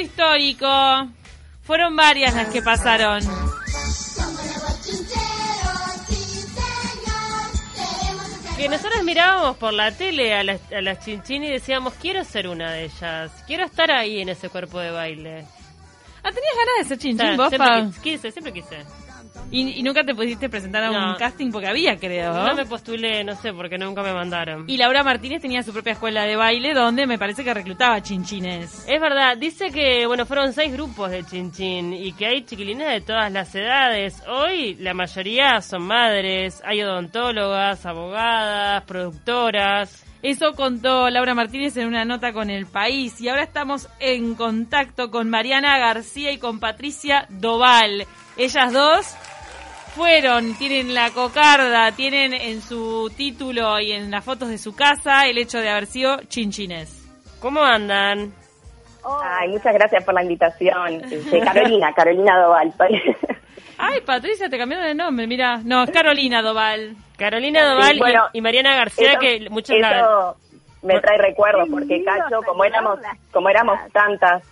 momento 0.00 0.12
histórico. 0.12 1.08
Fueron 1.62 1.94
varias 1.94 2.34
las 2.34 2.48
que 2.48 2.62
pasaron. 2.62 3.20
Que 8.56 8.68
nosotros 8.68 9.02
mirábamos 9.04 9.56
por 9.56 9.72
la 9.72 9.90
tele 9.92 10.34
a 10.34 10.42
las, 10.44 10.60
a 10.72 10.82
las 10.82 11.02
chinchín 11.04 11.44
y 11.44 11.50
decíamos, 11.50 11.94
quiero 11.94 12.24
ser 12.24 12.46
una 12.48 12.72
de 12.72 12.84
ellas. 12.84 13.32
Quiero 13.46 13.64
estar 13.64 13.90
ahí 13.90 14.20
en 14.20 14.28
ese 14.28 14.50
cuerpo 14.50 14.78
de 14.80 14.90
baile. 14.90 15.46
Ah, 16.22 16.30
¿tenías 16.30 16.54
ganas 16.54 16.76
de 16.78 16.84
ser 16.84 16.98
O 16.98 17.00
chinchín 17.00 17.18
sea, 17.18 17.36
vos, 17.36 17.48
siempre 17.48 17.68
Pa? 17.68 18.02
quise, 18.02 18.30
siempre 18.30 18.52
quise. 18.52 18.84
Y, 19.50 19.78
y 19.78 19.82
nunca 19.82 20.04
te 20.04 20.14
pudiste 20.14 20.48
presentar 20.48 20.84
a 20.84 20.90
un 20.90 21.16
casting 21.16 21.50
porque 21.50 21.68
había, 21.68 21.96
creo. 21.96 22.32
No 22.32 22.54
me 22.54 22.66
postulé, 22.66 23.24
no 23.24 23.34
sé, 23.34 23.52
porque 23.52 23.78
nunca 23.78 24.02
me 24.02 24.12
mandaron. 24.12 24.64
Y 24.68 24.76
Laura 24.76 25.02
Martínez 25.02 25.42
tenía 25.42 25.62
su 25.62 25.72
propia 25.72 25.92
escuela 25.92 26.24
de 26.24 26.36
baile 26.36 26.72
donde 26.72 27.06
me 27.06 27.18
parece 27.18 27.42
que 27.42 27.52
reclutaba 27.52 28.00
chinchines. 28.00 28.84
Es 28.88 29.00
verdad, 29.00 29.36
dice 29.36 29.70
que, 29.70 30.06
bueno, 30.06 30.26
fueron 30.26 30.52
seis 30.52 30.72
grupos 30.72 31.10
de 31.10 31.24
Chinchín 31.24 31.92
y 31.92 32.12
que 32.12 32.26
hay 32.26 32.44
chiquilines 32.44 32.88
de 32.88 33.00
todas 33.00 33.30
las 33.32 33.54
edades. 33.54 34.22
Hoy 34.28 34.74
la 34.76 34.94
mayoría 34.94 35.60
son 35.60 35.82
madres, 35.82 36.62
hay 36.64 36.82
odontólogas, 36.82 37.84
abogadas, 37.86 38.84
productoras. 38.84 40.04
Eso 40.22 40.52
contó 40.54 41.08
Laura 41.08 41.34
Martínez 41.34 41.76
en 41.78 41.88
una 41.88 42.04
nota 42.04 42.32
con 42.32 42.50
El 42.50 42.66
País. 42.66 43.20
Y 43.20 43.28
ahora 43.28 43.42
estamos 43.42 43.88
en 44.00 44.34
contacto 44.34 45.10
con 45.10 45.30
Mariana 45.30 45.78
García 45.78 46.30
y 46.30 46.38
con 46.38 46.60
Patricia 46.60 47.26
Doval. 47.30 48.06
Ellas 48.36 48.72
dos 48.72 49.14
fueron, 49.94 50.54
tienen 50.54 50.94
la 50.94 51.10
cocarda, 51.10 51.92
tienen 51.92 52.32
en 52.32 52.60
su 52.62 53.10
título 53.16 53.78
y 53.80 53.92
en 53.92 54.10
las 54.10 54.24
fotos 54.24 54.48
de 54.48 54.58
su 54.58 54.74
casa 54.74 55.26
el 55.26 55.38
hecho 55.38 55.58
de 55.58 55.68
haber 55.70 55.86
sido 55.86 56.16
chinchines. 56.28 57.08
¿Cómo 57.40 57.62
andan? 57.62 58.32
Ay, 59.04 59.48
muchas 59.48 59.72
gracias 59.74 60.04
por 60.04 60.14
la 60.14 60.22
invitación. 60.22 61.02
Este, 61.10 61.40
Carolina, 61.40 61.92
Carolina 61.96 62.38
Doval. 62.40 62.72
Ay, 63.78 64.00
Patricia, 64.02 64.48
te 64.50 64.58
cambiaron 64.58 64.86
de 64.86 64.94
nombre, 64.94 65.26
mira. 65.26 65.58
No, 65.64 65.84
es 65.84 65.90
Carolina 65.90 66.42
Doval. 66.42 66.96
Carolina 67.16 67.64
Doval 67.64 67.96
y- 67.96 67.98
bueno, 67.98 68.24
y, 68.34 68.40
Mariana 68.42 68.76
García, 68.76 69.12
Eso- 69.12 69.20
que 69.20 69.48
muchos 69.50 69.78
la... 69.78 69.98
eso 70.00 70.36
me 70.82 71.00
trae 71.00 71.18
recuerdos 71.18 71.68
porque 71.70 72.02
Cacho, 72.04 72.42
como 72.46 72.64
éramos, 72.64 72.98
como 73.32 73.48
éramos 73.48 73.78
tantas 73.92 74.42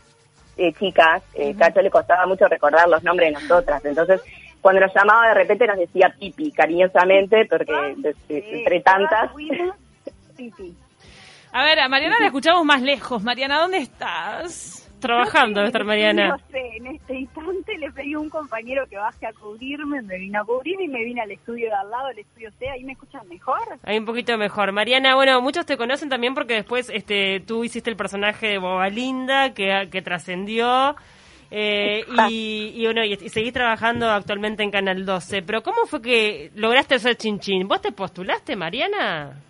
eh, 0.56 0.72
chicas, 0.78 1.22
eh, 1.34 1.54
Cacho 1.58 1.80
le 1.82 1.90
costaba 1.90 2.26
mucho 2.26 2.46
recordar 2.48 2.88
los 2.88 3.02
nombres 3.02 3.28
de 3.34 3.40
nosotras. 3.40 3.84
Entonces, 3.84 4.20
cuando 4.60 4.80
nos 4.80 4.94
llamaba 4.94 5.28
de 5.28 5.34
repente 5.34 5.66
nos 5.66 5.78
decía 5.78 6.14
Pipi, 6.18 6.50
cariñosamente, 6.52 7.46
porque 7.48 7.94
Sí, 8.26 8.42
entre 8.52 8.80
tantas. 8.80 9.30
pipí. 10.36 10.74
A 11.52 11.64
ver, 11.64 11.80
a 11.80 11.88
Mariana 11.88 12.16
la 12.20 12.26
escuchamos 12.26 12.64
más 12.64 12.82
lejos. 12.82 13.22
Mariana, 13.22 13.58
¿dónde 13.60 13.78
estás? 13.78 14.84
Trabajando, 15.00 15.62
estar 15.62 15.84
Mariana. 15.84 16.28
No 16.30 16.38
sé, 16.50 16.60
en 16.76 16.88
este 16.88 17.14
instante 17.20 17.78
le 17.78 17.90
pedí 17.92 18.14
a 18.14 18.18
un 18.18 18.28
compañero 18.28 18.84
que 18.88 18.96
baje 18.98 19.26
a 19.26 19.32
cubrirme, 19.32 20.02
me 20.02 20.18
vino 20.18 20.40
a 20.40 20.44
cubrir 20.44 20.80
y 20.80 20.88
me 20.88 21.04
vine 21.04 21.20
al 21.20 21.30
estudio 21.30 21.68
de 21.68 21.74
al 21.74 21.88
lado, 21.88 22.08
el 22.10 22.18
estudio 22.18 22.50
C, 22.58 22.68
ahí 22.68 22.82
me 22.82 22.92
escuchan 22.92 23.26
mejor. 23.28 23.60
Ahí 23.84 23.96
un 23.96 24.04
poquito 24.04 24.36
mejor. 24.36 24.72
Mariana, 24.72 25.14
bueno, 25.14 25.40
muchos 25.40 25.64
te 25.66 25.76
conocen 25.76 26.08
también 26.08 26.34
porque 26.34 26.54
después 26.54 26.90
este, 26.92 27.38
tú 27.40 27.62
hiciste 27.62 27.90
el 27.90 27.96
personaje 27.96 28.48
de 28.48 28.58
Boba 28.58 28.88
Linda 28.88 29.54
que, 29.54 29.88
que 29.90 30.02
trascendió. 30.02 30.96
Eh, 31.50 32.04
y, 32.30 32.72
y 32.74 32.84
bueno, 32.84 33.04
y, 33.04 33.12
y 33.12 33.28
seguís 33.28 33.52
trabajando 33.52 34.10
actualmente 34.10 34.62
en 34.62 34.70
Canal 34.70 35.04
12. 35.04 35.42
Pero 35.42 35.62
¿cómo 35.62 35.86
fue 35.86 36.02
que 36.02 36.50
lograste 36.54 36.98
ser 36.98 37.16
chinchín? 37.16 37.68
¿Vos 37.68 37.80
te 37.80 37.92
postulaste, 37.92 38.56
Mariana? 38.56 39.40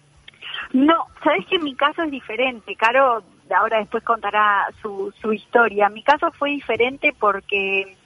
No, 0.72 1.06
sabes 1.24 1.46
que 1.46 1.58
mi 1.58 1.74
caso 1.74 2.02
es 2.02 2.10
diferente. 2.10 2.74
Caro 2.76 3.22
ahora 3.54 3.78
después 3.78 4.04
contará 4.04 4.66
su, 4.82 5.12
su 5.20 5.32
historia. 5.32 5.88
Mi 5.88 6.02
caso 6.02 6.30
fue 6.32 6.50
diferente 6.50 7.14
porque 7.18 7.96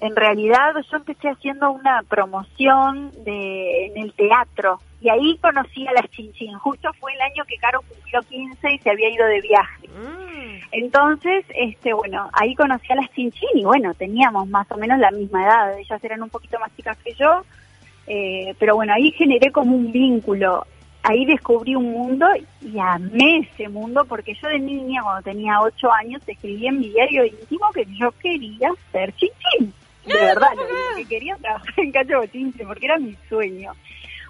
en 0.00 0.16
realidad 0.16 0.74
yo 0.90 0.96
empecé 0.96 1.28
haciendo 1.28 1.70
una 1.70 2.02
promoción 2.08 3.10
de, 3.24 3.86
en 3.86 4.02
el 4.02 4.12
teatro 4.12 4.80
y 5.00 5.08
ahí 5.08 5.38
conocí 5.38 5.86
a 5.86 5.92
las 5.92 6.10
Chinchín. 6.10 6.58
Justo 6.58 6.90
fue 7.00 7.12
el 7.12 7.20
año 7.20 7.44
que 7.46 7.56
Caro 7.56 7.80
cumplió 7.82 8.20
15 8.22 8.72
y 8.72 8.78
se 8.78 8.90
había 8.90 9.10
ido 9.10 9.26
de 9.26 9.40
viaje. 9.40 9.88
Mm. 9.88 10.33
Entonces, 10.76 11.44
este, 11.54 11.92
bueno, 11.92 12.28
ahí 12.32 12.56
conocí 12.56 12.92
a 12.92 12.96
las 12.96 13.08
Chinchín 13.12 13.48
y 13.54 13.64
bueno, 13.64 13.94
teníamos 13.94 14.48
más 14.48 14.68
o 14.72 14.76
menos 14.76 14.98
la 14.98 15.12
misma 15.12 15.44
edad. 15.44 15.78
Ellas 15.78 16.02
eran 16.02 16.20
un 16.20 16.30
poquito 16.30 16.58
más 16.58 16.74
chicas 16.74 16.98
que 17.04 17.14
yo, 17.14 17.44
eh, 18.08 18.56
pero 18.58 18.74
bueno, 18.74 18.92
ahí 18.92 19.12
generé 19.12 19.52
como 19.52 19.76
un 19.76 19.92
vínculo. 19.92 20.66
Ahí 21.04 21.26
descubrí 21.26 21.76
un 21.76 21.92
mundo 21.92 22.26
y 22.60 22.76
amé 22.80 23.48
ese 23.52 23.68
mundo 23.68 24.04
porque 24.08 24.34
yo 24.34 24.48
de 24.48 24.58
niña, 24.58 25.02
cuando 25.04 25.22
tenía 25.22 25.60
ocho 25.60 25.92
años, 25.92 26.20
escribí 26.26 26.66
en 26.66 26.80
mi 26.80 26.88
diario 26.88 27.24
íntimo 27.24 27.70
que 27.72 27.86
yo 27.96 28.10
quería 28.20 28.70
ser 28.90 29.14
chinchín. 29.14 29.72
De 30.04 30.14
verdad, 30.14 30.48
lo 30.56 30.96
que 30.96 31.04
quería 31.04 31.36
trabajar 31.36 31.74
en 31.76 31.92
Cacho 31.92 32.18
Bochinche 32.18 32.66
porque 32.66 32.86
era 32.86 32.98
mi 32.98 33.14
sueño. 33.28 33.70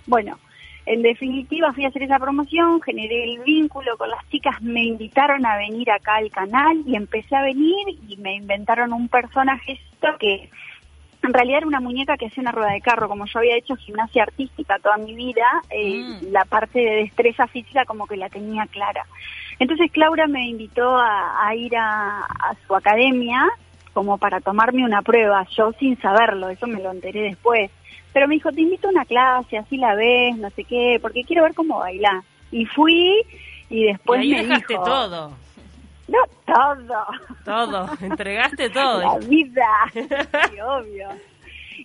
Bueno, 0.07 0.39
en 0.87 1.03
definitiva 1.03 1.73
fui 1.73 1.85
a 1.85 1.89
hacer 1.89 2.03
esa 2.03 2.19
promoción, 2.19 2.81
generé 2.83 3.25
el 3.25 3.39
vínculo 3.41 3.97
con 3.97 4.11
las 4.11 4.29
chicas, 4.29 4.61
me 4.63 4.85
invitaron 4.85 5.47
a 5.47 5.57
venir 5.57 5.91
acá 5.91 6.17
al 6.17 6.31
canal 6.31 6.83
y 6.87 6.97
empecé 6.97 7.35
a 7.37 7.43
venir 7.43 7.87
y 8.09 8.17
me 8.19 8.35
inventaron 8.35 8.93
un 8.93 9.09
personaje 9.09 9.81
que 10.19 10.51
en 11.23 11.33
realidad 11.33 11.59
era 11.59 11.67
una 11.67 11.81
muñeca 11.81 12.17
que 12.19 12.27
hacía 12.27 12.43
una 12.43 12.53
rueda 12.53 12.73
de 12.73 12.83
carro, 12.83 13.09
como 13.09 13.25
yo 13.25 13.39
había 13.39 13.57
hecho 13.57 13.77
gimnasia 13.77 14.25
artística 14.25 14.79
toda 14.79 14.99
mi 14.99 15.15
vida, 15.15 15.47
eh, 15.71 16.05
Mm. 16.05 16.33
la 16.33 16.45
parte 16.45 16.79
de 16.79 16.97
destreza 16.97 17.47
física 17.47 17.87
como 17.87 18.07
que 18.07 18.17
la 18.17 18.29
tenía 18.29 18.67
clara. 18.67 19.07
Entonces 19.59 19.91
Claura 19.91 20.27
me 20.27 20.47
invitó 20.47 20.97
a, 20.97 21.47
a 21.47 21.55
ir 21.55 21.75
a, 21.77 22.21
a 22.21 22.55
su 22.67 22.75
academia 22.75 23.49
como 23.95 24.19
para 24.19 24.41
tomarme 24.41 24.85
una 24.85 25.01
prueba, 25.03 25.47
yo 25.57 25.73
sin 25.79 25.99
saberlo, 26.01 26.49
eso 26.51 26.67
me 26.67 26.83
lo 26.83 26.91
enteré 26.91 27.23
después. 27.23 27.71
Pero 28.15 28.27
me 28.29 28.35
dijo, 28.37 28.51
te 28.53 28.63
invito 28.63 28.89
a 28.89 28.93
una 28.93 29.05
clase, 29.05 29.59
así 29.59 29.77
la 29.77 29.95
ves, 29.95 30.39
no 30.39 30.49
sé 30.51 30.65
qué, 30.65 30.99
porque 31.03 31.25
quiero 31.25 31.43
ver 31.43 31.53
cómo 31.55 31.81
bailás. 31.81 32.25
Y 32.51 32.65
fui 32.65 33.21
y 33.69 33.85
después 33.85 34.25
y 34.25 34.33
ahí 34.35 34.43
me 34.43 34.49
dejaste 34.49 34.73
dijo, 34.75 34.85
todo. 34.85 35.33
No, 36.09 36.19
todo. 36.47 37.05
Todo. 37.45 37.89
Entregaste 38.01 38.71
todo. 38.71 39.01
La 39.01 39.19
vida, 39.27 39.67
sí, 39.93 40.61
obvio. 40.61 41.09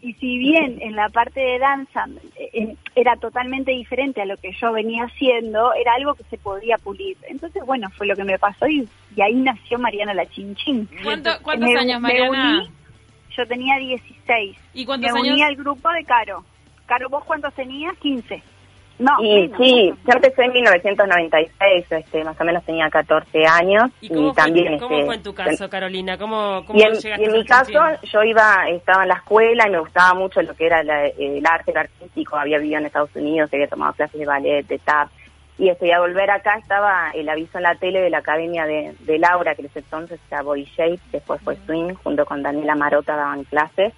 Y 0.02 0.14
si 0.14 0.38
bien 0.38 0.78
en 0.82 0.96
la 0.96 1.10
parte 1.10 1.40
de 1.42 1.60
danza 1.60 2.06
eh, 2.38 2.76
era 2.96 3.16
totalmente 3.18 3.72
diferente 3.72 4.22
a 4.22 4.26
lo 4.26 4.38
que 4.38 4.52
yo 4.54 4.72
venía 4.72 5.04
haciendo, 5.06 5.74
era 5.74 5.94
algo 5.94 6.14
que 6.14 6.24
se 6.26 6.38
podía 6.38 6.78
pulir. 6.78 7.18
Entonces, 7.28 7.66
bueno, 7.66 7.90
fue 7.98 8.08
lo 8.08 8.16
que 8.16 8.24
me 8.24 8.38
pasó 8.40 8.68
y, 8.68 8.88
y 9.16 9.22
ahí 9.22 9.34
nació 9.36 9.78
Mariana 9.80 10.14
la 10.14 10.26
Chinchín. 10.28 10.88
¿Cuánto- 11.04 11.32
¿Cuántos 11.42 11.70
Me- 11.70 11.80
años, 11.80 12.00
Mariana? 12.00 12.66
Yo 13.38 13.48
tenía 13.48 13.78
16. 13.78 14.58
¿Y 14.74 14.86
cuántos 14.86 15.12
me 15.14 15.20
años? 15.20 15.34
uní 15.34 15.44
al 15.44 15.56
grupo 15.56 15.90
de 15.92 16.04
Caro. 16.04 16.44
Caro, 16.86 17.10
¿vos 17.10 17.24
cuántos 17.26 17.54
tenías? 17.54 17.96
15. 17.98 18.42
No, 19.00 19.12
Y 19.22 19.48
menos, 19.48 19.58
sí, 19.58 19.74
menos. 19.76 20.00
yo 20.06 20.14
empecé 20.14 20.44
en 20.44 20.52
1996, 20.52 21.86
este, 21.90 22.24
más 22.26 22.40
o 22.40 22.44
menos 22.44 22.64
tenía 22.66 22.90
14 22.90 23.46
años. 23.48 23.90
¿Y 24.02 24.10
cómo, 24.10 24.34
también, 24.34 24.68
fue, 24.68 24.78
cómo 24.80 24.96
este, 24.96 25.06
fue 25.06 25.16
en 25.16 25.24
tu 25.24 25.34
caso, 25.34 25.70
Carolina? 25.70 26.18
¿Cómo, 26.18 26.64
cómo 26.66 26.78
Y 26.78 26.84
en, 26.84 26.94
llegaste 26.96 27.22
y 27.24 27.26
en 27.26 27.32
a 27.32 27.38
mi 27.38 27.46
caso, 27.46 27.72
yo 28.12 28.24
iba, 28.24 28.68
estaba 28.70 29.04
en 29.04 29.10
la 29.10 29.16
escuela 29.16 29.68
y 29.68 29.72
me 29.72 29.80
gustaba 29.80 30.14
mucho 30.16 30.42
lo 30.42 30.54
que 30.54 30.66
era 30.66 30.84
la- 30.84 31.06
el 31.08 31.42
arte, 31.46 31.72
el 31.72 31.78
artístico. 31.78 32.36
Había 32.38 32.58
vivido 32.58 32.80
en 32.80 32.88
Estados 32.88 33.16
Unidos, 33.16 33.50
había 33.54 33.68
tomado 33.68 33.94
clases 33.94 34.20
de 34.20 34.26
ballet, 34.26 34.68
de 34.68 34.80
tap. 34.80 35.08
Y 35.60 35.68
este, 35.68 35.88
y 35.88 35.92
al 35.92 36.00
volver 36.00 36.32
acá 36.32 36.56
estaba 36.58 37.12
el 37.14 37.28
aviso 37.28 37.58
en 37.58 37.64
la 37.64 37.76
tele 37.76 38.00
de 38.00 38.10
la 38.10 38.20
academia 38.20 38.66
de, 38.66 38.96
de 39.02 39.20
Laura, 39.20 39.56
que 39.56 39.62
en 39.62 39.68
ese 39.68 39.80
entonces 39.80 40.18
era 40.32 40.42
Body 40.42 40.64
Shape, 40.64 41.02
después 41.12 41.42
fue 41.42 41.58
Swing, 41.66 41.96
junto 41.96 42.26
con 42.26 42.42
Daniela 42.42 42.76
Marota 42.76 43.18
daban 43.18 43.44
clases. 43.44 43.94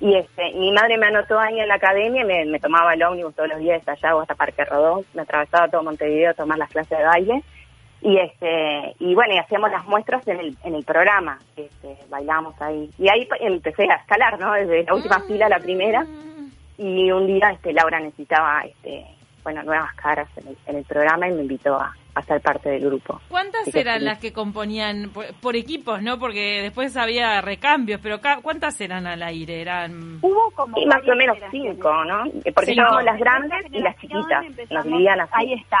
Y 0.00 0.14
este, 0.16 0.52
mi 0.54 0.70
madre 0.70 0.96
me 0.96 1.06
anotó 1.06 1.38
ahí 1.38 1.58
en 1.58 1.66
la 1.66 1.74
academia 1.74 2.24
me, 2.24 2.44
me 2.44 2.60
tomaba 2.60 2.94
el 2.94 3.02
ómnibus 3.02 3.34
todos 3.34 3.48
los 3.48 3.58
días 3.58 3.78
hasta 3.78 3.92
allá 3.92 4.16
o 4.16 4.20
hasta 4.20 4.36
Parque 4.36 4.64
Rodó. 4.64 5.04
Me 5.14 5.22
atravesaba 5.22 5.68
todo 5.68 5.82
Montevideo 5.82 6.30
a 6.30 6.34
tomar 6.34 6.58
las 6.58 6.70
clases 6.70 6.96
de 6.96 7.04
baile. 7.04 7.42
Y 8.00 8.18
este 8.18 8.94
y 8.98 9.14
bueno, 9.14 9.34
y 9.34 9.38
hacíamos 9.38 9.70
las 9.70 9.86
muestras 9.86 10.26
en 10.28 10.38
el, 10.38 10.56
en 10.62 10.74
el 10.74 10.84
programa. 10.84 11.38
Este, 11.56 11.96
bailábamos 12.08 12.60
ahí. 12.60 12.90
Y 12.98 13.08
ahí 13.08 13.26
empecé 13.40 13.84
a 13.90 13.96
escalar, 13.96 14.38
¿no? 14.38 14.52
Desde 14.52 14.84
la 14.84 14.94
última 14.94 15.20
fila 15.20 15.46
a 15.46 15.48
la 15.48 15.58
primera. 15.58 16.06
Y 16.76 17.10
un 17.10 17.26
día 17.26 17.50
este 17.50 17.72
Laura 17.72 17.98
necesitaba 18.00 18.62
este 18.62 19.06
bueno, 19.44 19.62
nuevas 19.62 19.94
caras 19.94 20.28
en 20.36 20.48
el, 20.48 20.56
en 20.66 20.76
el 20.78 20.84
programa 20.84 21.28
y 21.28 21.32
me 21.32 21.42
invitó 21.42 21.74
a, 21.78 21.94
a 22.14 22.22
ser 22.22 22.40
parte 22.40 22.70
del 22.70 22.86
grupo. 22.86 23.20
¿Cuántas 23.28 23.68
Así 23.68 23.78
eran 23.78 23.98
sí. 24.00 24.04
las 24.06 24.18
que 24.18 24.32
componían 24.32 25.10
por, 25.10 25.26
por 25.34 25.54
equipos, 25.54 26.02
no? 26.02 26.18
Porque 26.18 26.62
después 26.62 26.96
había 26.96 27.40
recambios, 27.42 28.00
pero 28.02 28.20
ca- 28.20 28.40
¿cuántas 28.42 28.80
eran 28.80 29.06
al 29.06 29.22
aire? 29.22 29.60
Eran 29.60 30.18
Hubo 30.22 30.50
como 30.54 30.76
Y 30.78 30.86
más 30.86 31.06
o 31.06 31.14
menos 31.14 31.36
cinco, 31.50 31.92
¿no? 32.06 32.24
Porque 32.24 32.40
Cinco. 32.42 32.82
estábamos 32.82 33.04
las 33.04 33.18
grandes 33.20 33.66
y 33.70 33.78
las 33.80 33.96
chiquitas. 33.98 34.44
Dividían 34.84 35.20
así. 35.20 35.32
Ahí 35.34 35.52
está. 35.52 35.78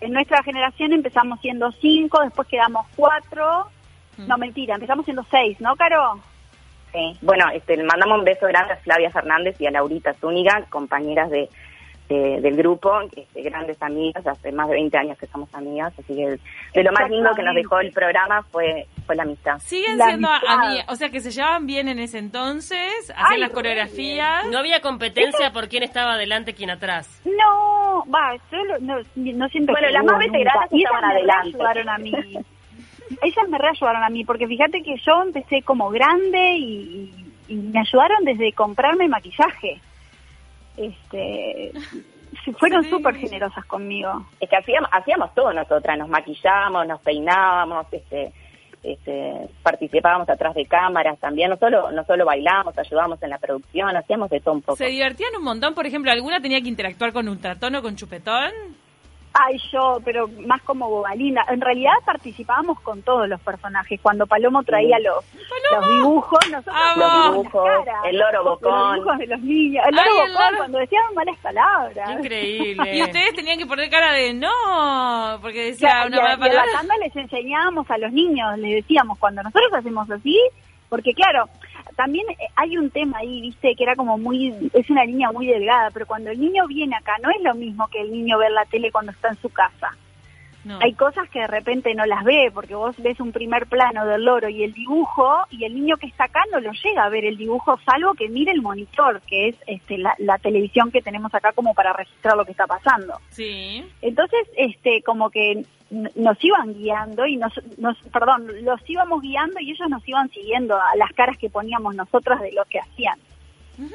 En 0.00 0.12
nuestra 0.12 0.42
generación 0.42 0.92
empezamos 0.92 1.40
siendo 1.40 1.72
cinco, 1.80 2.20
después 2.22 2.46
quedamos 2.48 2.86
cuatro. 2.94 3.66
Mm. 4.18 4.26
No, 4.28 4.36
mentira, 4.36 4.74
empezamos 4.74 5.06
siendo 5.06 5.24
seis, 5.30 5.58
¿no, 5.60 5.74
Caro? 5.76 6.20
Sí. 6.92 7.16
Bueno, 7.22 7.46
este, 7.52 7.76
le 7.76 7.84
mandamos 7.84 8.18
un 8.18 8.24
beso 8.24 8.46
grande 8.46 8.72
a 8.74 8.76
Flavia 8.76 9.10
Fernández 9.10 9.60
y 9.60 9.66
a 9.66 9.70
Laurita 9.70 10.14
Zúñiga, 10.14 10.64
compañeras 10.70 11.30
de, 11.30 11.48
eh, 12.08 12.40
del 12.40 12.56
grupo, 12.56 13.00
este, 13.16 13.42
grandes 13.42 13.82
amigas, 13.82 14.24
hace 14.26 14.52
más 14.52 14.68
de 14.68 14.74
20 14.74 14.96
años 14.96 15.18
que 15.18 15.26
somos 15.26 15.52
amigas, 15.54 15.92
así 15.98 16.14
que 16.14 16.38
de 16.74 16.82
lo 16.84 16.92
más 16.92 17.10
lindo 17.10 17.30
que 17.34 17.42
nos 17.42 17.54
dejó 17.54 17.80
el 17.80 17.90
programa 17.92 18.42
fue 18.50 18.86
fue 19.06 19.16
la 19.16 19.24
amistad. 19.24 19.58
Siguen 19.58 19.98
La 19.98 20.06
siendo 20.06 20.28
amistad. 20.28 20.54
amigas, 20.64 20.86
o 20.88 20.96
sea 20.96 21.10
que 21.10 21.20
se 21.20 21.30
llevaban 21.30 21.66
bien 21.66 21.88
en 21.88 21.98
ese 21.98 22.18
entonces, 22.18 23.10
hacían 23.10 23.26
Ay, 23.32 23.38
las 23.40 23.48
re 23.50 23.54
coreografías. 23.54 24.46
No 24.50 24.58
había 24.58 24.80
competencia 24.80 25.52
por 25.52 25.68
quién 25.68 25.82
estaba 25.82 26.14
adelante, 26.14 26.54
quién 26.54 26.70
atrás. 26.70 27.20
No, 27.24 28.04
va, 28.12 28.34
yo 28.52 28.64
lo- 28.64 28.78
no, 28.80 28.96
no 29.16 29.48
siento 29.48 29.72
Bueno, 29.72 29.86
que 29.88 29.92
las 29.92 30.04
más 30.04 30.18
veteranas 30.18 30.72
estaban 30.72 31.04
adelante. 31.04 31.42
reayudaron 31.58 31.88
a 31.88 31.98
mí. 31.98 32.12
Ellas 33.22 33.48
me 33.48 33.58
reayudaron 33.58 34.02
a 34.02 34.08
mí, 34.10 34.24
porque 34.24 34.46
fíjate 34.48 34.82
que 34.82 34.96
yo 35.04 35.22
empecé 35.22 35.62
como 35.62 35.90
grande 35.90 36.56
y, 36.58 37.12
y 37.48 37.54
me 37.54 37.80
ayudaron 37.80 38.24
desde 38.24 38.52
comprarme 38.52 39.08
maquillaje. 39.08 39.80
Este, 40.76 41.72
fueron 42.58 42.84
Sí. 42.84 42.90
súper 42.90 43.16
generosas 43.16 43.64
conmigo. 43.66 44.26
Es 44.40 44.48
que 44.48 44.56
hacíamos, 44.56 44.88
hacíamos 44.92 45.34
todo 45.34 45.52
nosotras, 45.52 45.98
nos 45.98 46.08
maquillábamos, 46.08 46.86
nos 46.86 47.00
peinábamos, 47.00 47.86
este, 47.92 48.32
este, 48.82 49.48
participábamos 49.62 50.28
atrás 50.28 50.54
de 50.54 50.66
cámaras 50.66 51.18
también, 51.18 51.50
no 51.50 51.56
solo, 51.56 51.90
no 51.90 52.04
solo 52.04 52.24
bailábamos, 52.24 52.76
ayudábamos 52.78 53.22
en 53.22 53.30
la 53.30 53.38
producción, 53.38 53.96
hacíamos 53.96 54.30
de 54.30 54.40
todo 54.40 54.54
un 54.54 54.62
poco. 54.62 54.76
Se 54.76 54.86
divertían 54.86 55.34
un 55.36 55.44
montón, 55.44 55.74
por 55.74 55.86
ejemplo, 55.86 56.12
alguna 56.12 56.40
tenía 56.40 56.60
que 56.60 56.68
interactuar 56.68 57.12
con 57.12 57.28
Ultratón 57.28 57.74
o 57.76 57.82
con 57.82 57.96
Chupetón. 57.96 58.52
Ay, 59.38 59.58
yo, 59.72 59.98
pero 60.04 60.28
más 60.46 60.62
como 60.62 60.88
bobalina. 60.88 61.44
En 61.48 61.60
realidad 61.60 61.92
participábamos 62.04 62.80
con 62.80 63.02
todos 63.02 63.28
los 63.28 63.40
personajes. 63.40 64.00
Cuando 64.00 64.26
Palomo 64.26 64.62
traía 64.62 64.98
los, 64.98 65.24
los 65.72 65.88
dibujos, 65.90 66.38
nosotros 66.50 66.74
Amo. 66.74 66.96
Los 66.96 67.10
poníamos 67.10 67.32
dibujos, 67.42 67.68
caras. 67.84 68.04
el 68.06 68.16
loro 68.18 68.42
Los 68.44 68.60
bocón. 68.60 68.94
dibujos 68.94 69.18
de 69.18 69.26
los 69.26 69.40
niños. 69.40 69.84
El 69.88 69.94
loro 69.96 70.08
Ay, 70.10 70.18
el 70.20 70.32
bocón, 70.32 70.44
loro- 70.44 70.56
cuando 70.58 70.78
decían 70.78 71.02
malas 71.14 71.36
palabras. 71.38 72.10
Increíble. 72.12 72.96
Y 72.96 73.02
ustedes 73.02 73.34
tenían 73.34 73.58
que 73.58 73.66
poner 73.66 73.90
cara 73.90 74.12
de 74.12 74.32
no, 74.34 75.38
porque 75.42 75.66
decía 75.66 75.88
Claro, 75.88 76.08
una 76.08 76.16
y 76.16 76.20
mala 76.20 76.30
y 76.30 76.34
a 76.34 76.36
la 76.36 76.46
palabra. 76.48 76.72
tanda 76.72 76.96
les 76.98 77.16
enseñábamos 77.16 77.90
a 77.90 77.98
los 77.98 78.12
niños, 78.12 78.58
les 78.58 78.76
decíamos, 78.76 79.18
cuando 79.18 79.42
nosotros 79.42 79.72
hacemos 79.74 80.10
así, 80.10 80.38
porque 80.88 81.12
claro, 81.14 81.46
también 81.96 82.26
eh, 82.30 82.48
hay 82.54 82.76
un 82.76 82.90
tema 82.90 83.18
ahí, 83.18 83.40
viste, 83.40 83.74
que 83.74 83.82
era 83.82 83.96
como 83.96 84.18
muy, 84.18 84.70
es 84.72 84.90
una 84.90 85.04
línea 85.04 85.32
muy 85.32 85.46
delgada, 85.46 85.90
pero 85.90 86.06
cuando 86.06 86.30
el 86.30 86.40
niño 86.40 86.66
viene 86.68 86.94
acá, 86.94 87.14
no 87.22 87.30
es 87.30 87.42
lo 87.42 87.54
mismo 87.54 87.88
que 87.88 88.00
el 88.00 88.12
niño 88.12 88.38
ver 88.38 88.52
la 88.52 88.66
tele 88.66 88.92
cuando 88.92 89.12
está 89.12 89.28
en 89.28 89.40
su 89.40 89.48
casa. 89.48 89.96
No. 90.64 90.80
Hay 90.82 90.94
cosas 90.94 91.30
que 91.30 91.38
de 91.38 91.46
repente 91.46 91.94
no 91.94 92.04
las 92.06 92.24
ve, 92.24 92.50
porque 92.52 92.74
vos 92.74 92.96
ves 92.98 93.20
un 93.20 93.30
primer 93.30 93.66
plano 93.66 94.04
del 94.04 94.24
loro 94.24 94.48
y 94.48 94.64
el 94.64 94.72
dibujo, 94.72 95.44
y 95.48 95.64
el 95.64 95.74
niño 95.74 95.96
que 95.96 96.08
está 96.08 96.24
acá 96.24 96.42
no 96.52 96.58
lo 96.58 96.72
llega 96.72 97.04
a 97.04 97.08
ver 97.08 97.24
el 97.24 97.36
dibujo, 97.36 97.78
salvo 97.84 98.14
que 98.14 98.28
mire 98.28 98.50
el 98.50 98.62
monitor, 98.62 99.22
que 99.22 99.48
es 99.48 99.56
este, 99.68 99.96
la, 99.96 100.14
la 100.18 100.38
televisión 100.38 100.90
que 100.90 101.02
tenemos 101.02 101.32
acá 101.32 101.52
como 101.52 101.72
para 101.72 101.92
registrar 101.92 102.36
lo 102.36 102.44
que 102.44 102.50
está 102.50 102.66
pasando. 102.66 103.20
Sí. 103.30 103.84
Entonces, 104.02 104.40
este, 104.56 105.02
como 105.02 105.30
que 105.30 105.64
nos 105.90 106.42
iban 106.42 106.74
guiando 106.74 107.26
y 107.26 107.36
nos, 107.36 107.52
nos, 107.78 107.96
perdón, 108.12 108.48
los 108.62 108.80
íbamos 108.88 109.22
guiando 109.22 109.60
y 109.60 109.70
ellos 109.70 109.88
nos 109.88 110.06
iban 110.08 110.28
siguiendo 110.30 110.76
a 110.76 110.96
las 110.96 111.12
caras 111.12 111.38
que 111.38 111.48
poníamos 111.48 111.94
nosotras 111.94 112.40
de 112.40 112.52
lo 112.52 112.64
que 112.64 112.80
hacían. 112.80 113.18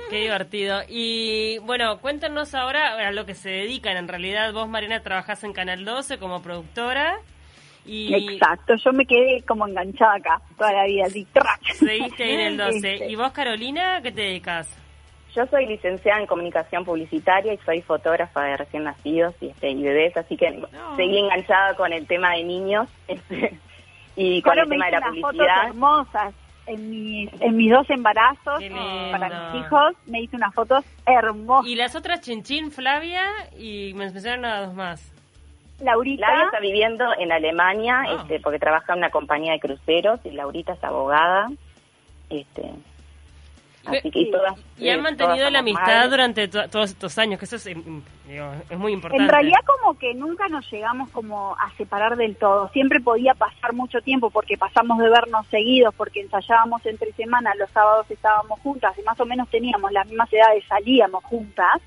Qué 0.10 0.22
divertido. 0.22 0.82
Y 0.88 1.58
bueno, 1.60 2.00
cuéntanos 2.00 2.54
ahora 2.54 3.08
a 3.08 3.12
lo 3.12 3.26
que 3.26 3.34
se 3.34 3.50
dedican. 3.50 3.98
En 3.98 4.08
realidad, 4.08 4.54
vos, 4.54 4.70
Mariana, 4.70 5.02
trabajás 5.02 5.44
en 5.44 5.54
Canal 5.54 5.84
12 5.84 6.20
como 6.20 6.42
productora. 6.42 7.18
Y 7.84 8.14
Exacto, 8.14 8.76
yo 8.76 8.94
me 8.94 9.08
quedé 9.08 9.42
como 9.48 9.68
enganchada 9.68 10.14
acá 10.14 10.42
toda 10.56 10.72
la 10.72 10.86
vida, 10.86 11.06
así, 11.08 11.26
seguiste 11.74 12.24
ahí 12.24 12.34
en 12.34 12.40
el 12.42 12.58
12. 12.58 12.76
Este. 12.78 13.08
¿Y 13.10 13.16
vos, 13.16 13.32
Carolina, 13.32 14.02
qué 14.04 14.12
te 14.12 14.22
dedicas? 14.22 14.81
Yo 15.36 15.46
soy 15.48 15.66
licenciada 15.66 16.20
en 16.20 16.28
comunicación 16.28 16.84
publicitaria 16.84 17.54
y 17.54 17.58
soy 17.60 17.82
fotógrafa 17.82 18.44
de 18.44 18.58
recién 18.58 18.84
nacidos 18.84 19.34
y, 19.42 19.48
este, 19.48 19.70
y 19.70 19.82
bebés, 19.82 20.16
así 20.18 20.36
que 20.36 20.52
No. 20.52 20.96
seguí 20.98 21.18
enganchada 21.20 21.76
con 21.76 21.94
el 21.94 22.06
tema 22.08 22.32
de 22.34 22.44
niños 22.44 22.88
este, 23.08 23.58
y 24.16 24.42
con 24.42 24.58
el 24.60 24.68
me 24.68 24.76
tema 24.76 24.86
de 24.88 24.92
hice 24.92 25.00
la 25.00 25.08
unas 25.08 25.22
fotos 25.22 25.32
publicidad. 25.38 25.68
hermosas 25.68 26.34
en 26.68 26.90
mis, 26.90 27.42
en 27.42 27.58
mis 27.58 27.72
dos 27.72 27.90
embarazos 27.90 28.62
para 29.12 29.52
mis 29.54 29.62
hijos, 29.66 29.94
me 30.06 30.22
hice 30.22 30.36
unas 30.36 30.54
fotos 30.54 30.86
hermosas. 31.06 31.70
Y 31.70 31.76
las 31.76 31.96
otras, 31.96 32.22
Chinchín, 32.22 32.72
Flavia, 32.72 33.24
y 33.58 33.94
me 33.96 34.06
mencionaron 34.06 34.46
a 34.46 34.62
dos 34.66 34.74
más. 34.76 35.12
Laurita, 35.82 36.28
Flavia 36.28 36.46
está 36.46 36.60
viviendo 36.60 37.06
en 37.18 37.32
Alemania 37.32 38.04
Ah. 38.06 38.18
este, 38.22 38.40
porque 38.40 38.60
trabaja 38.60 38.94
en 38.94 39.00
una 39.00 39.10
compañía 39.10 39.54
de 39.54 39.60
cruceros 39.60 40.20
y 40.26 40.32
Laurita 40.32 40.74
es 40.74 40.84
abogada. 40.84 41.50
Este, 42.30 42.70
así 43.86 44.12
que 44.12 44.20
y 44.20 44.32
todas, 44.32 44.54
Y 44.78 44.90
han 44.90 45.00
eh, 45.00 45.02
mantenido 45.02 45.38
todas 45.38 45.52
la 45.52 45.60
amistad 45.60 45.86
madres. 45.88 46.10
durante 46.12 46.48
to- 46.48 46.70
todos 46.70 46.90
estos 46.92 47.18
años, 47.18 47.40
que 47.40 47.46
eso 47.46 47.56
es, 47.56 47.66
mm, 47.76 48.00
digo, 48.28 48.52
es 48.70 48.78
muy 48.78 48.94
importante. 48.94 49.24
En 49.24 49.30
realidad 49.30 49.60
como 49.66 49.98
que 49.98 50.14
nunca 50.14 50.48
nos 50.50 50.70
llegamos 50.72 51.10
como 51.10 51.56
a 51.56 51.72
separar 51.78 52.16
del 52.18 52.36
todo. 52.36 52.70
Siempre 52.70 53.00
podía 53.00 53.34
pasar 53.34 53.74
mucho 53.74 54.02
tiempo 54.02 54.30
porque 54.30 54.58
pasamos 54.58 54.98
de 55.00 55.10
vernos 55.10 55.48
seguidos, 55.48 55.94
porque 55.96 56.22
ensayábamos 56.22 56.86
entre 56.86 57.12
semanas, 57.14 57.56
los 57.58 57.70
sábados 57.72 58.06
estábamos 58.12 58.60
juntas 58.60 58.94
y 59.00 59.04
más 59.04 59.20
o 59.20 59.26
menos 59.26 59.50
teníamos 59.50 59.92
las 59.92 60.06
mismas 60.08 60.32
edades, 60.32 60.64
salíamos 60.68 61.24
juntas. 61.24 61.82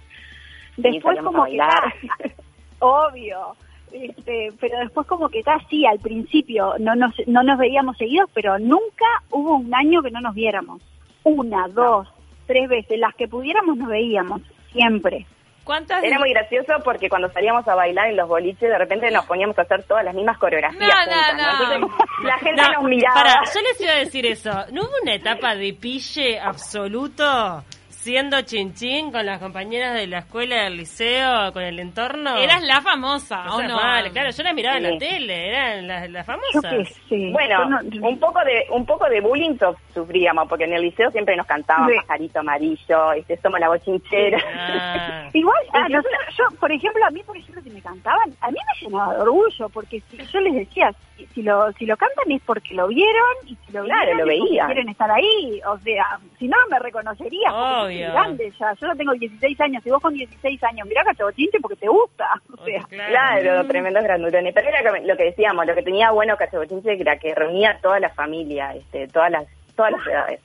Después 0.76 1.18
como 1.22 1.44
que 1.44 1.58
obvio. 2.80 3.56
Este, 3.92 4.52
pero 4.60 4.80
después 4.80 5.06
como 5.06 5.28
que 5.28 5.38
está 5.38 5.54
así, 5.54 5.86
al 5.86 6.00
principio 6.00 6.74
no 6.80 6.96
nos, 6.96 7.14
no 7.28 7.44
nos 7.44 7.56
veíamos 7.58 7.96
seguidos, 7.96 8.28
pero 8.34 8.58
nunca 8.58 9.06
hubo 9.30 9.54
un 9.56 9.72
año 9.72 10.02
que 10.02 10.10
no 10.10 10.20
nos 10.20 10.34
viéramos. 10.34 10.82
Una, 11.24 11.68
dos, 11.68 12.08
tres 12.46 12.68
veces, 12.68 12.98
las 12.98 13.14
que 13.14 13.26
pudiéramos 13.28 13.76
nos 13.76 13.88
veíamos, 13.88 14.40
siempre. 14.72 15.26
¿Cuántas? 15.64 16.04
Era 16.04 16.18
muy 16.18 16.30
gracioso 16.30 16.74
porque 16.84 17.08
cuando 17.08 17.30
salíamos 17.30 17.66
a 17.66 17.74
bailar 17.74 18.08
en 18.08 18.16
los 18.16 18.28
boliches, 18.28 18.68
de 18.68 18.76
repente 18.76 19.10
nos 19.10 19.24
poníamos 19.24 19.58
a 19.58 19.62
hacer 19.62 19.82
todas 19.84 20.04
las 20.04 20.14
mismas 20.14 20.36
coreografías. 20.36 20.80
No, 20.80 21.06
no, 21.06 21.22
juntas, 21.22 21.36
no. 21.36 21.74
Entonces, 21.74 22.06
la 22.22 22.38
gente 22.38 22.62
No, 22.62 22.72
nos 22.74 22.82
miraba. 22.84 23.14
Para, 23.14 23.34
yo 23.54 23.60
les 23.62 23.80
iba 23.80 23.92
a 23.92 23.96
decir 23.96 24.26
eso. 24.26 24.50
¿No 24.72 24.82
hubo 24.82 24.92
una 25.02 25.14
etapa 25.14 25.54
de 25.54 25.72
pille 25.72 26.38
absoluto 26.38 27.64
siendo 28.04 28.42
chinchín 28.42 29.10
con 29.10 29.24
las 29.24 29.38
compañeras 29.40 29.94
de 29.94 30.06
la 30.06 30.18
escuela, 30.18 30.64
del 30.64 30.76
liceo, 30.76 31.50
con 31.54 31.62
el 31.62 31.78
entorno? 31.80 32.36
Eras 32.36 32.62
la 32.62 32.82
famosa, 32.82 33.54
¿o 33.54 33.62
no? 33.62 33.76
mal, 33.76 34.12
claro, 34.12 34.28
yo 34.28 34.42
la 34.42 34.52
miraba 34.52 34.76
en 34.76 34.82
la 34.82 34.98
tele, 34.98 35.48
eran 35.48 35.88
las, 35.88 36.10
Yo 36.10 36.22
famosas. 36.24 37.00
Bueno, 37.08 37.58
yo 37.88 38.00
no- 38.00 38.08
un 38.08 38.18
poco 38.20 38.40
de 38.44 38.66
un 38.70 38.84
poco 38.84 39.08
de 39.08 39.22
bullying 39.22 39.56
sufríamos 39.94 40.46
porque 40.48 40.64
en 40.64 40.74
el 40.74 40.82
liceo 40.82 41.10
siempre 41.12 41.34
nos 41.34 41.46
cantaban 41.46 41.88
Sí. 41.88 41.96
pajarito 42.06 42.40
amarillo, 42.40 43.12
este 43.12 43.38
somos 43.38 43.58
la 43.58 43.68
bochinchera. 43.68 44.38
Ah. 44.54 45.28
Igual, 45.32 45.56
a 45.72 45.78
Incluso- 45.88 46.08
nosotros- 46.10 46.36
yo, 46.36 46.44
por 46.60 46.72
ejemplo, 46.72 47.06
a 47.06 47.10
mí, 47.10 47.22
por 47.22 47.36
ejemplo, 47.38 47.62
si 47.62 47.70
me 47.70 47.80
cantaban, 47.80 48.30
a 48.42 48.50
mí 48.50 48.58
me 48.58 48.86
llenaba 48.86 49.14
de 49.14 49.20
orgullo, 49.22 49.68
porque 49.70 50.02
si, 50.10 50.18
yo 50.26 50.40
les 50.40 50.52
decía, 50.54 50.92
si, 51.16 51.24
si 51.26 51.42
lo 51.42 51.72
si 51.72 51.86
lo 51.86 51.96
cantan 51.96 52.30
es 52.30 52.42
porque 52.44 52.74
lo 52.74 52.86
vieron, 52.88 53.34
y 53.46 53.54
si 53.64 53.72
lo 53.72 53.84
Claro, 53.84 54.02
vieron 54.14 54.18
lo 54.18 54.26
veían. 54.26 54.66
quieren 54.66 54.88
estar 54.90 55.10
ahí, 55.10 55.60
o 55.66 55.78
sea, 55.78 56.18
si 56.38 56.48
no, 56.48 56.56
me 56.70 56.78
reconocería, 56.80 57.48
porque 57.50 57.93
grande 57.98 58.52
ya, 58.58 58.72
yo 58.74 58.86
no 58.86 58.96
tengo 58.96 59.12
16 59.12 59.60
años, 59.60 59.86
y 59.86 59.90
vos 59.90 60.00
con 60.02 60.14
16 60.14 60.62
años, 60.64 60.86
mirá 60.88 61.04
Cachabochinche 61.04 61.58
porque 61.60 61.76
te 61.76 61.88
gusta, 61.88 62.28
o 62.58 62.64
sea, 62.64 62.82
Claro, 62.88 63.66
tremendos 63.66 64.02
grandulones. 64.04 64.54
Pero 64.54 64.68
era 64.68 65.00
lo 65.00 65.16
que 65.16 65.24
decíamos, 65.24 65.66
lo 65.66 65.74
que 65.74 65.82
tenía 65.82 66.10
bueno 66.10 66.36
Cachabochinche 66.36 67.00
era 67.00 67.18
que 67.18 67.34
reunía 67.34 67.70
a 67.72 67.78
toda 67.78 68.00
la 68.00 68.10
familia, 68.10 68.74
este, 68.74 69.08
todas 69.08 69.30
las 69.30 69.44
todas 69.76 69.92
las 69.92 70.06
edades. 70.06 70.40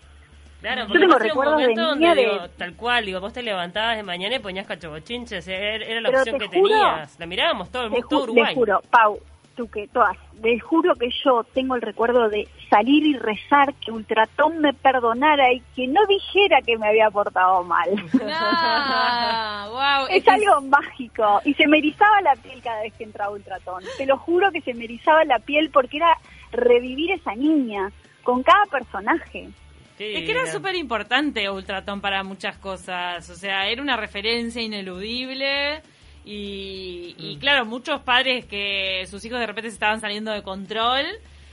Claro, 0.61 0.81
Yo 0.81 0.87
porque 0.87 0.99
tengo 0.99 1.13
vos 1.13 1.23
era 1.23 1.33
un 1.33 1.39
de 1.45 1.51
momento 1.51 1.81
donde, 1.81 2.07
de- 2.07 2.15
digo, 2.15 2.49
tal 2.57 2.75
cual, 2.75 3.05
digo, 3.05 3.21
vos 3.21 3.31
te 3.31 3.41
levantabas 3.41 3.95
de 3.95 4.03
mañana 4.03 4.35
y 4.35 4.39
ponías 4.39 4.65
cachobochinche, 4.67 5.37
o 5.37 5.41
sea, 5.41 5.57
era, 5.57 5.85
era 5.85 6.01
la 6.01 6.09
Pero 6.09 6.19
opción 6.21 6.37
te 6.37 6.49
que 6.49 6.59
juro- 6.59 6.69
tenías. 6.69 7.19
La 7.19 7.25
mirábamos 7.25 7.71
todo 7.71 7.83
el 7.83 7.89
Te, 7.89 7.93
mundo, 7.95 8.07
todo 8.09 8.23
Uruguay. 8.23 8.47
te 8.49 8.55
juro, 8.55 8.81
Pau, 8.89 9.19
tú 9.59 9.69
que 9.69 9.89
todas, 9.89 10.15
les 10.41 10.63
juro 10.63 10.95
que 10.95 11.09
yo 11.25 11.43
tengo 11.53 11.75
el 11.75 11.81
recuerdo 11.81 12.29
de 12.29 12.47
salir 12.69 13.05
y 13.05 13.17
rezar 13.17 13.73
que 13.73 13.91
Ultratón 13.91 14.59
me 14.59 14.71
perdonara 14.73 15.51
y 15.51 15.59
que 15.75 15.85
no 15.85 15.99
dijera 16.07 16.61
que 16.65 16.77
me 16.77 16.87
había 16.87 17.11
portado 17.11 17.61
mal. 17.65 17.89
No, 18.13 19.71
wow. 19.71 20.07
Es 20.09 20.25
algo 20.29 20.61
mágico 20.61 21.41
y 21.43 21.53
se 21.55 21.67
me 21.67 21.79
erizaba 21.79 22.21
la 22.21 22.35
piel 22.37 22.61
cada 22.61 22.83
vez 22.83 22.93
que 22.93 23.03
entraba 23.03 23.33
Ultratón. 23.33 23.83
Te 23.97 24.05
lo 24.05 24.17
juro 24.17 24.49
que 24.53 24.61
se 24.61 24.73
me 24.73 24.85
erizaba 24.85 25.25
la 25.25 25.39
piel 25.39 25.71
porque 25.71 25.97
era 25.97 26.15
revivir 26.53 27.11
esa 27.11 27.35
niña 27.35 27.91
con 28.23 28.41
cada 28.43 28.63
personaje. 28.67 29.49
Es 29.99 30.23
que 30.23 30.31
era 30.31 30.45
súper 30.45 30.75
importante 30.75 31.49
Ultratón 31.49 31.99
para 31.99 32.23
muchas 32.23 32.57
cosas. 32.59 33.29
O 33.29 33.35
sea, 33.35 33.67
era 33.67 33.81
una 33.81 33.97
referencia 33.97 34.61
ineludible. 34.61 35.81
Y, 36.25 37.15
y 37.17 37.35
Mm. 37.35 37.39
claro, 37.39 37.65
muchos 37.65 38.01
padres 38.01 38.45
que 38.45 39.05
sus 39.07 39.23
hijos 39.25 39.39
de 39.39 39.47
repente 39.47 39.69
se 39.69 39.75
estaban 39.75 39.99
saliendo 39.99 40.31
de 40.31 40.43
control, 40.43 41.05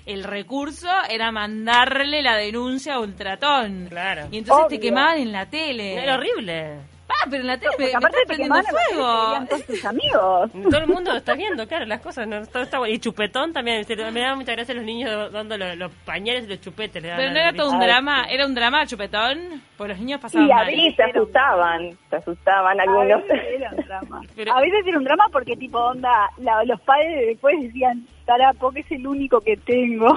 el 0.05 0.23
recurso 0.25 0.89
era 1.11 1.33
mandarle 1.33 2.23
la 2.23 2.37
denuncia 2.37 2.95
a 2.95 3.01
Ultratón. 3.01 3.87
Claro. 3.89 4.29
Y 4.31 4.39
entonces 4.39 4.69
te 4.69 4.81
quemaban 4.81 5.19
en 5.19 5.33
la 5.33 5.47
tele. 5.47 5.95
Era 6.03 6.15
horrible. 6.17 6.79
Ah, 7.09 7.27
pero 7.31 7.43
en 7.43 7.47
la 7.47 7.57
tele 7.59 7.71
me, 7.71 7.77
Porque 7.77 7.91
me 7.93 7.97
aparte 7.99 8.17
estás 8.23 8.37
te 8.37 8.43
prendiendo 8.45 8.69
fuego. 8.89 9.47
todos 9.49 9.67
tus 9.67 9.85
amigos. 9.85 10.51
Todo 10.71 10.81
el 10.81 10.87
mundo 10.89 11.17
está 11.17 11.35
viendo, 11.35 11.67
claro, 11.69 11.85
las 11.87 12.01
cosas. 12.01 12.27
No, 12.27 12.45
Todo 12.47 12.63
está 12.65 12.79
bueno. 12.79 12.93
Y 12.95 12.99
chupetón 12.99 13.53
también. 13.53 13.87
Me 14.13 14.21
da 14.21 14.35
mucha 14.35 14.53
gracia 14.53 14.75
los 14.75 14.85
niños 14.85 15.31
dando 15.33 15.57
los, 15.57 15.77
los 15.77 15.93
pañales 16.05 16.45
y 16.45 16.49
los 16.49 16.61
chupetes. 16.61 17.01
le 17.03 17.09
dan 17.09 17.17
Pero 17.19 17.31
no 17.33 17.39
era 17.39 17.53
todo 17.53 17.71
un 17.71 17.79
drama, 17.81 18.25
era 18.29 18.45
un 18.47 18.55
drama 18.55 18.87
chupetón, 18.87 19.63
porque 19.77 19.93
los 19.93 19.99
niños 20.01 20.21
pasaban 20.21 20.49
Y 20.49 20.53
a 20.53 20.65
veces- 20.65 20.97
se 20.97 21.03
asustaban, 21.05 21.99
se 22.11 22.17
asustaban 22.17 22.81
algunos. 22.81 23.23
A 23.23 23.33
veces 23.33 23.61
era 23.61 23.71
un 23.71 23.85
drama. 23.85 24.21
Pero- 24.37 24.53
A 24.57 24.61
veces 24.61 24.87
era 24.87 24.99
un 24.99 25.05
drama 25.05 25.25
porque 25.33 25.57
tipo 25.57 25.79
onda, 25.79 26.31
la- 26.39 26.65
los 26.65 26.81
padres 26.81 27.27
después 27.27 27.55
decían, 27.61 28.07
Tarapo, 28.25 28.73
que 28.73 28.81
es 28.81 28.91
el 28.91 29.07
único 29.07 29.41
que 29.41 29.57
tengo. 29.59 30.09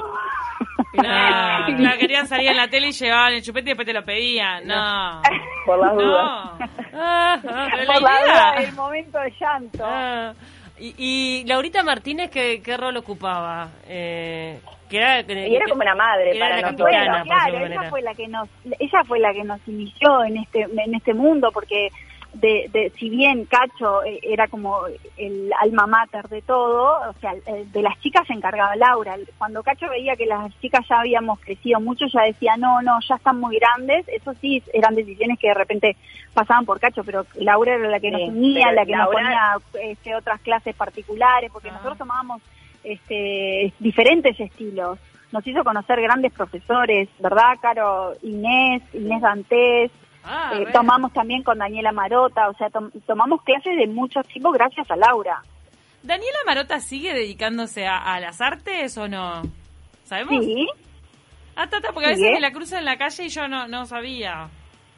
No, 0.93 1.67
no, 1.69 1.98
querían 2.00 2.27
salir 2.27 2.50
en 2.50 2.58
la 2.58 2.67
tele 2.67 2.88
y 2.88 2.91
llevaban 2.91 3.34
el 3.34 3.41
chupete 3.43 3.69
y 3.69 3.74
después 3.74 3.86
te 3.86 3.93
lo 3.93 4.03
pedían. 4.03 4.65
No. 4.65 5.22
Por 5.65 5.79
las 5.79 5.93
dudas. 5.96 6.50
Ah, 7.01 7.39
ah, 7.48 7.67
Pero 7.72 7.84
la 7.86 7.93
Por 7.93 8.01
la 8.01 8.22
idea- 8.22 8.24
duda 8.25 8.62
del 8.62 8.74
momento 8.74 9.19
de 9.19 9.34
llanto. 9.39 9.84
ah. 9.86 10.34
Y, 10.79 10.96
y 10.98 11.43
Laurita 11.46 11.84
Martínez, 11.84 12.29
¿qué, 12.31 12.62
qué 12.63 12.75
rol 12.77 12.98
ocupaba? 12.98 13.69
Eh, 13.88 14.60
que 14.89 14.98
era, 14.98 15.22
Y 15.22 15.55
era 15.55 15.65
como 15.69 15.81
una 15.81 15.93
madre 15.96 16.31
Era 16.36 16.39
para 16.39 16.55
la 16.55 16.62
nosotros. 16.63 16.89
Bueno, 16.89 17.24
claro, 17.25 17.50
ella 17.58 17.60
manera. 17.75 17.89
fue 17.89 18.01
la 18.01 18.13
que 18.15 18.27
nos, 18.27 18.50
ella 18.79 19.03
fue 19.05 19.19
la 19.19 19.34
que 19.34 19.43
nos 19.43 19.60
inició 19.67 20.24
en 20.24 20.38
este, 20.38 20.62
en 20.63 20.96
este 20.96 21.13
mundo, 21.13 21.51
porque 21.53 21.89
de, 22.34 22.70
de, 22.72 22.92
si 23.00 23.10
bien 23.10 23.46
Cacho 23.46 24.04
eh, 24.04 24.20
era 24.24 24.48
como 24.48 24.82
el 25.18 25.52
alma 25.60 25.88
mater 25.88 26.28
de 26.30 26.42
todo, 26.44 27.10
o 27.10 27.14
sea, 27.20 27.34
de 27.34 27.82
las 27.82 28.00
chicas 28.02 28.28
se 28.28 28.34
encargaba 28.34 28.76
Laura. 28.76 29.16
Cuando 29.38 29.64
Cacho 29.64 29.90
veía 29.90 30.16
que 30.16 30.26
las 30.28 30.52
chicas 30.62 30.86
ya 30.88 31.00
habíamos 31.00 31.40
crecido 31.40 31.80
mucho, 31.80 32.06
ya 32.08 32.22
decía, 32.24 32.56
no, 32.58 32.82
no, 32.84 33.00
ya 33.08 33.16
están 33.16 33.40
muy 33.40 33.58
grandes. 33.58 34.08
Eso 34.08 34.34
sí, 34.42 34.62
eran 34.74 34.96
decisiones 34.96 35.40
que 35.40 35.48
de 35.48 35.54
repente 35.56 35.96
pasaban 36.34 36.66
por 36.66 36.80
Cacho, 36.80 37.04
pero 37.04 37.26
Laura 37.36 37.74
era 37.76 37.90
la 37.90 38.00
que 38.00 38.12
nos 38.12 38.22
unía, 38.22 38.72
la 38.72 38.86
que 38.86 38.92
Laura- 38.92 39.06
nos 39.54 39.64
ponía 39.64 39.92
este, 39.92 40.16
otras 40.16 40.40
clases 40.42 40.76
particulares, 40.76 41.50
porque 41.52 41.70
Ah. 41.70 41.74
nosotros 41.74 41.98
tomábamos 41.98 42.42
este, 42.84 43.74
diferentes 43.80 44.40
estilos. 44.40 45.00
Nos 45.32 45.46
hizo 45.46 45.64
conocer 45.64 46.02
grandes 46.02 46.34
profesores, 46.34 47.08
¿verdad, 47.20 47.58
Caro? 47.62 48.14
Inés, 48.24 48.82
Inés 48.94 49.22
Dantes, 49.22 49.92
Ah, 50.24 50.52
eh, 50.60 50.68
tomamos 50.74 51.14
también 51.14 51.44
con 51.44 51.58
Daniela 51.58 51.92
Marota, 51.92 52.50
o 52.50 52.54
sea, 52.56 52.70
tom- 52.70 52.92
tomamos 53.08 53.42
clases 53.44 53.76
de 53.78 53.88
muchos 53.88 54.28
tipos 54.28 54.54
gracias 54.54 54.90
a 54.92 54.96
Laura. 54.96 55.42
¿Daniela 56.04 56.38
Marota 56.46 56.80
sigue 56.80 57.14
dedicándose 57.14 57.88
a, 57.88 57.98
a 57.98 58.20
las 58.20 58.40
artes 58.42 58.98
o 58.98 59.08
no? 59.08 59.42
¿Sabemos? 60.04 60.44
Sí, 60.46 60.68
Ah, 61.56 61.68
tata, 61.68 61.90
porque 61.94 62.08
a 62.08 62.12
veces 62.12 62.32
me 62.32 62.40
la 62.40 62.52
cruzo 62.52 62.78
en 62.78 62.86
la 62.86 62.98
calle 62.98 63.26
y 63.26 63.30
yo 63.30 63.48
no, 63.50 63.68
no 63.68 63.86
sabía. 63.86 64.48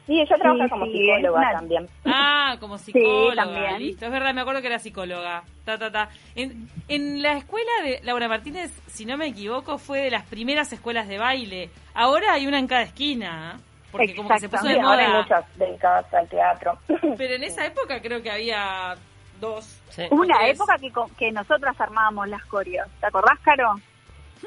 Sí, 0.06 0.20
ella 0.20 0.36
trabaja 0.36 0.64
Sí, 0.64 0.70
como 0.70 0.84
sí, 0.86 0.92
psicóloga 0.92 1.38
una- 1.40 1.52
también. 1.52 1.88
Ah, 2.04 2.56
como 2.60 2.78
psicóloga, 2.78 3.34
también. 3.44 3.78
listo. 3.80 4.04
Es 4.06 4.12
verdad, 4.12 4.32
me 4.34 4.40
acuerdo 4.42 4.60
que 4.60 4.66
era 4.68 4.78
psicóloga. 4.78 5.42
Ta, 5.64 5.76
ta, 5.78 5.90
ta. 5.90 6.08
En, 6.36 6.68
en 6.88 7.20
la 7.22 7.32
escuela 7.32 7.70
de 7.84 8.00
Laura 8.04 8.28
Martínez, 8.28 8.70
si 8.86 9.04
no 9.06 9.16
me 9.16 9.26
equivoco, 9.26 9.76
fue 9.78 10.02
de 10.02 10.10
las 10.10 10.24
primeras 10.26 10.72
escuelas 10.72 11.08
de 11.08 11.18
baile. 11.18 11.70
Ahora 11.94 12.32
hay 12.34 12.46
una 12.46 12.58
en 12.60 12.66
cada 12.68 12.82
esquina. 12.82 13.58
Porque 13.92 14.16
como 14.16 14.28
que 14.30 14.38
se 14.40 14.48
puso 14.48 14.66
de 14.66 14.74
Sí, 14.74 14.80
ahora 14.80 15.02
hay 15.02 15.08
moda. 15.08 15.22
muchas 15.22 15.58
dedicadas 15.58 16.14
al 16.14 16.28
teatro. 16.28 16.78
Pero 16.88 17.34
en 17.34 17.44
esa 17.44 17.66
época 17.66 18.00
creo 18.02 18.22
que 18.22 18.30
había 18.30 18.96
dos. 19.38 19.80
Sí. 19.90 20.02
una 20.10 20.34
Porque 20.34 20.50
es- 20.50 20.56
época 20.56 20.76
que, 20.78 20.90
que 21.18 21.30
nosotras 21.32 21.80
armábamos 21.80 22.26
las 22.28 22.44
coreos. 22.46 22.88
¿Te 23.00 23.06
acordás, 23.06 23.38
Caro? 23.40 23.74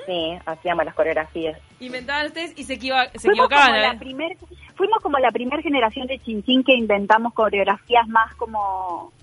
Sí, 0.06 0.38
hacíamos 0.46 0.84
las 0.84 0.94
coreografías. 0.96 1.58
Inventaban 1.80 2.26
ustedes 2.26 2.54
y 2.58 2.64
se, 2.66 2.74
equivo- 2.74 2.98
se 3.14 3.20
Fuimos 3.30 3.46
equivocaban. 3.46 3.68
como, 3.68 3.78
¿eh? 3.78 3.82
la 3.94 4.00
primer, 4.00 4.38
fuimos 4.76 5.00
como 5.02 5.18
la 5.20 5.32
primer 5.32 5.62
generación 5.62 6.08
de 6.08 6.20
Chinchín 6.20 6.64
que 6.66 6.74
inventamos 6.74 7.34
coreografías 7.34 8.08
más 8.08 8.34
como 8.36 9.14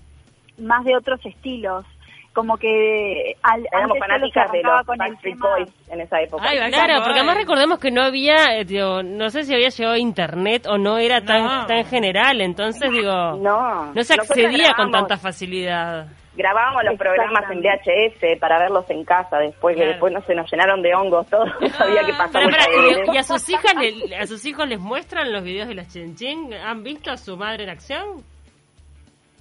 más 0.57 0.83
de 0.85 0.95
otros 0.95 1.19
estilos. 1.25 1.85
Como 2.33 2.57
que 2.57 3.35
al, 3.43 3.63
Éramos 3.71 3.99
fanáticas 3.99 4.51
de 4.51 4.63
los 4.63 4.85
con 4.87 4.95
el 5.01 5.09
Backstreet 5.11 5.37
Boys 5.37 5.69
en 5.89 6.01
esa 6.01 6.19
época. 6.19 6.43
Ay, 6.47 6.57
Claro, 6.71 7.03
porque 7.03 7.19
además 7.19 7.37
recordemos 7.37 7.77
que 7.79 7.91
no 7.91 8.01
había, 8.01 8.57
eh, 8.57 8.65
digo, 8.65 9.03
no 9.03 9.29
sé 9.29 9.43
si 9.43 9.53
había 9.53 9.69
llegado 9.69 9.95
internet 9.97 10.65
o 10.67 10.77
no 10.79 10.97
era 10.97 11.21
tan, 11.23 11.43
No. 11.43 11.65
tan 11.67 11.85
general, 11.85 12.41
entonces 12.41 12.89
digo, 12.89 13.11
No, 13.37 13.93
no 13.93 14.03
se 14.03 14.15
accedía 14.15 14.73
con 14.73 14.89
tanta 14.91 15.17
facilidad. 15.17 16.07
Grabábamos 16.35 16.83
los 16.85 16.97
programas 16.97 17.43
en 17.51 17.59
VHS 17.61 18.39
para 18.39 18.57
verlos 18.57 18.89
en 18.89 19.05
casa 19.05 19.37
después, 19.37 19.75
que 19.77 19.85
después 19.85 20.11
no 20.11 20.19
se 20.23 20.33
nos 20.33 20.51
llenaron 20.51 20.81
de 20.81 20.95
hongos 20.95 21.27
todos. 21.27 21.47
Que 21.59 21.69
Pero, 21.69 22.01
mucha 22.07 22.31
pará, 22.31 22.65
evidencia. 22.73 23.13
y, 23.13 23.15
y 23.15 23.17
a 23.19 23.23
sus 23.23 23.47
hijas 23.49 23.75
le- 23.75 24.15
a 24.17 24.25
sus 24.25 24.43
hijos 24.43 24.67
les 24.67 24.79
muestran 24.79 25.31
los 25.31 25.43
videos 25.43 25.67
de 25.67 25.75
las 25.75 25.89
Chinchín? 25.93 26.51
¿Han 26.55 26.81
visto 26.81 27.11
a 27.11 27.17
su 27.17 27.37
madre 27.37 27.65
en 27.65 27.69
acción? 27.69 28.23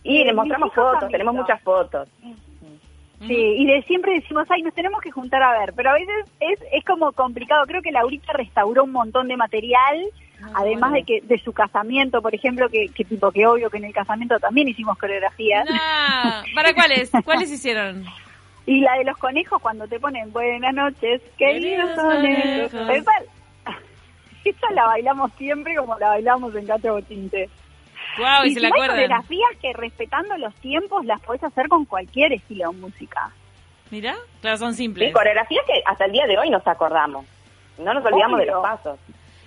Y 0.05 0.23
les 0.25 0.35
mostramos 0.35 0.75
fotos, 0.75 1.09
tenemos 1.11 1.35
muchas 1.35 1.63
fotos. 1.63 2.07
Sí, 3.27 3.37
y 3.37 3.67
de 3.67 3.83
siempre 3.83 4.15
decimos, 4.15 4.47
ay, 4.51 4.63
nos 4.63 4.75
tenemos 4.75 5.01
que 5.01 5.11
juntar 5.11 5.43
a 5.43 5.59
ver, 5.59 5.73
pero 5.75 5.91
a 5.91 5.95
veces 5.95 6.27
es, 6.41 6.59
es 6.73 6.85
como 6.85 7.13
complicado. 7.13 7.65
Creo 7.67 7.83
que 7.83 7.93
Laurita 7.93 8.33
restauró 8.33 8.85
un 8.85 8.93
montón 8.93 9.29
de 9.29 9.37
material, 9.37 10.05
además 10.55 10.93
de 10.93 11.05
que 11.05 11.21
de 11.23 11.39
su 11.39 11.53
casamiento, 11.53 12.21
por 12.21 12.35
ejemplo, 12.35 12.69
que, 12.69 12.89
que 12.89 13.05
tipo 13.05 13.31
que 13.31 13.47
obvio 13.47 13.71
que 13.71 13.79
en 13.79 13.85
el 13.85 13.93
casamiento 13.93 14.39
también 14.41 14.69
hicimos 14.69 14.99
coreografías. 14.99 15.69
Nah. 15.69 16.43
¿Para 16.55 16.75
cuáles? 16.75 17.11
¿Cuáles 17.25 17.51
hicieron? 17.51 18.05
Y 18.67 18.81
la 18.81 18.97
de 18.99 19.05
los 19.05 19.17
conejos 19.19 19.61
cuando 19.61 19.87
te 19.87 19.99
ponen 19.99 20.33
buenas 20.33 20.75
noches, 20.75 21.21
queridos 21.37 21.91
conejos. 21.99 22.75
Esa, 22.91 23.13
esa 24.45 24.73
la 24.73 24.87
bailamos 24.87 25.33
siempre 25.35 25.75
como 25.77 25.99
la 25.99 26.09
bailamos 26.09 26.55
en 26.55 26.67
Cacho 26.67 26.95
Bochinte. 26.95 27.49
Wow, 28.19 28.45
y, 28.45 28.49
y 28.49 28.55
se 28.55 28.61
la 28.61 28.69
hay 28.69 28.73
coreografías 28.89 29.51
que 29.61 29.73
respetando 29.73 30.37
los 30.39 30.55
tiempos 30.57 31.05
las 31.05 31.21
podés 31.21 31.43
hacer 31.45 31.69
con 31.69 31.85
cualquier 31.85 32.33
estilo 32.33 32.71
de 32.71 32.77
música. 32.79 33.31
Mira, 33.91 34.15
claro, 34.41 34.57
son 34.57 34.73
Sí, 34.75 34.85
simples. 34.85 35.13
coreografías 35.13 35.65
que 35.67 35.83
hasta 35.85 36.05
el 36.07 36.13
día 36.13 36.27
de 36.27 36.39
hoy 36.39 36.51
nos 36.51 36.67
acordamos. 36.67 37.27
No 37.79 37.93
nos 37.95 38.05
olvidamos 38.05 38.39
de 38.41 38.47
los 38.47 38.63
pasos. 38.63 38.99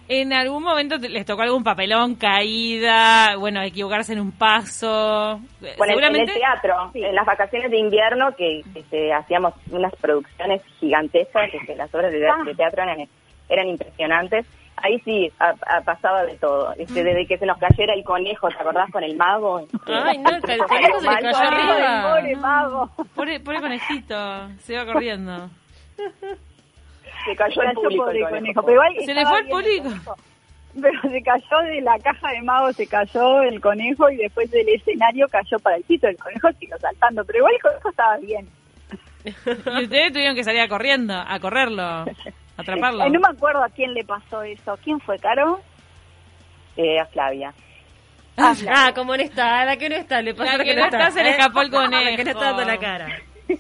¿En 0.08 0.34
algún 0.34 0.62
momento 0.62 0.98
les 0.98 1.26
tocó 1.26 1.42
algún 1.42 1.64
papelón, 1.64 2.14
caída, 2.16 3.36
bueno, 3.38 3.62
equivocarse 3.64 4.14
en 4.14 4.20
un 4.20 4.32
paso? 4.32 5.40
Bueno, 5.78 6.00
en- 6.08 6.16
el 6.16 6.32
teatro, 6.32 6.92
Sí. 6.94 7.04
en 7.04 7.16
las 7.16 7.26
vacaciones 7.26 7.72
de 7.72 7.80
invierno, 7.80 8.36
que, 8.36 8.62
este, 8.76 9.12
hacíamos 9.14 9.54
unas 9.72 9.94
producciones 9.96 10.62
gigantescas, 10.80 11.50
que, 11.52 11.58
que 11.66 11.76
las 11.76 11.94
obras 11.96 12.12
de, 12.12 12.20
de 12.20 12.56
teatro 12.56 12.84
eran, 12.84 13.08
eran 13.50 13.68
impresionantes. 13.68 14.46
Ahí 14.78 15.00
sí 15.06 15.32
a- 15.40 15.56
a- 15.78 15.82
pasaba 15.82 16.24
de 16.24 16.36
todo. 16.38 16.74
Este, 16.78 17.04
desde 17.04 17.26
que 17.26 17.38
se 17.38 17.46
nos 17.46 17.58
cayera 17.58 17.94
el 17.94 18.04
conejo, 18.04 18.50
¿te 18.50 18.56
acordás 18.56 18.92
con 18.92 19.04
el 19.04 19.16
mago? 19.16 19.66
Ay, 19.88 20.18
no, 20.18 20.30
el 20.36 20.42
conejo 20.42 21.00
se 21.00 21.08
le 21.10 21.16
cayó 21.22 21.38
Ay, 21.38 21.48
arriba. 21.48 22.16
pobre 22.16 22.36
mago. 22.36 22.90
Pobre, 23.16 23.40
pobre 23.40 23.62
conejito, 23.62 24.50
se 24.60 24.74
iba 24.74 24.86
corriendo. 24.86 25.50
Se 27.26 27.36
cayó 27.36 27.62
el 27.64 27.74
público 27.74 28.10
el 28.10 28.22
conejo, 28.24 28.30
conejo. 28.30 28.62
pero 28.64 28.74
igual 28.74 29.06
Se 29.06 29.14
le 29.14 29.26
fue 29.26 29.40
el 29.40 29.48
público. 29.48 30.16
Pero 30.82 31.02
se 31.04 31.22
cayó 31.24 31.58
de 31.72 31.82
la 31.82 31.98
caja 32.00 32.32
de 32.32 32.42
mago, 32.42 32.74
se 32.74 32.86
cayó 32.86 33.42
el 33.44 33.62
conejo 33.62 34.10
y 34.10 34.18
después 34.18 34.52
del 34.52 34.68
escenario 34.68 35.28
cayó 35.30 35.58
para 35.60 35.78
el 35.78 35.86
sitio. 35.86 36.10
El 36.10 36.18
conejo 36.18 36.52
siguió 36.60 36.78
saltando, 36.80 37.24
pero 37.24 37.40
igual 37.40 37.54
el 37.56 37.62
conejo 37.62 37.90
estaba 37.90 38.18
bien. 38.18 38.48
Y 39.24 39.30
ustedes 39.84 40.12
tuvieron 40.12 40.36
que 40.36 40.44
salir 40.44 40.60
a 40.62 40.68
corriendo, 40.68 41.14
a 41.16 41.40
correrlo, 41.40 42.06
atraparlo. 42.58 43.10
No 43.10 43.20
me 43.20 43.28
acuerdo 43.30 43.64
a 43.64 43.70
quién 43.70 43.94
le 43.94 44.04
pasó 44.04 44.42
eso. 44.44 44.78
¿Quién 44.84 45.00
fue, 45.00 45.18
Caro? 45.20 45.60
Eh, 46.78 47.00
a 47.00 47.06
Flavia. 47.06 47.54
Ah, 48.38 48.92
como 48.94 49.16
no 49.16 49.24
está, 49.24 49.62
a 49.62 49.66
la 49.66 49.78
que 49.78 49.88
no 49.88 49.96
está, 49.96 50.22
le 50.22 50.34
pasó 50.34 50.52
La 50.52 50.58
la 50.58 50.64
que 50.66 50.76
no 50.76 50.84
está, 50.86 51.10
se 51.12 51.24
le 51.24 51.30
escapó 51.30 51.62
el 51.62 51.72
La 51.72 51.80
que 51.80 51.86
conejo. 51.86 52.24
no 52.24 52.30
está 52.32 52.44
dando 52.46 52.66
la 52.66 52.78
cara. 52.78 53.08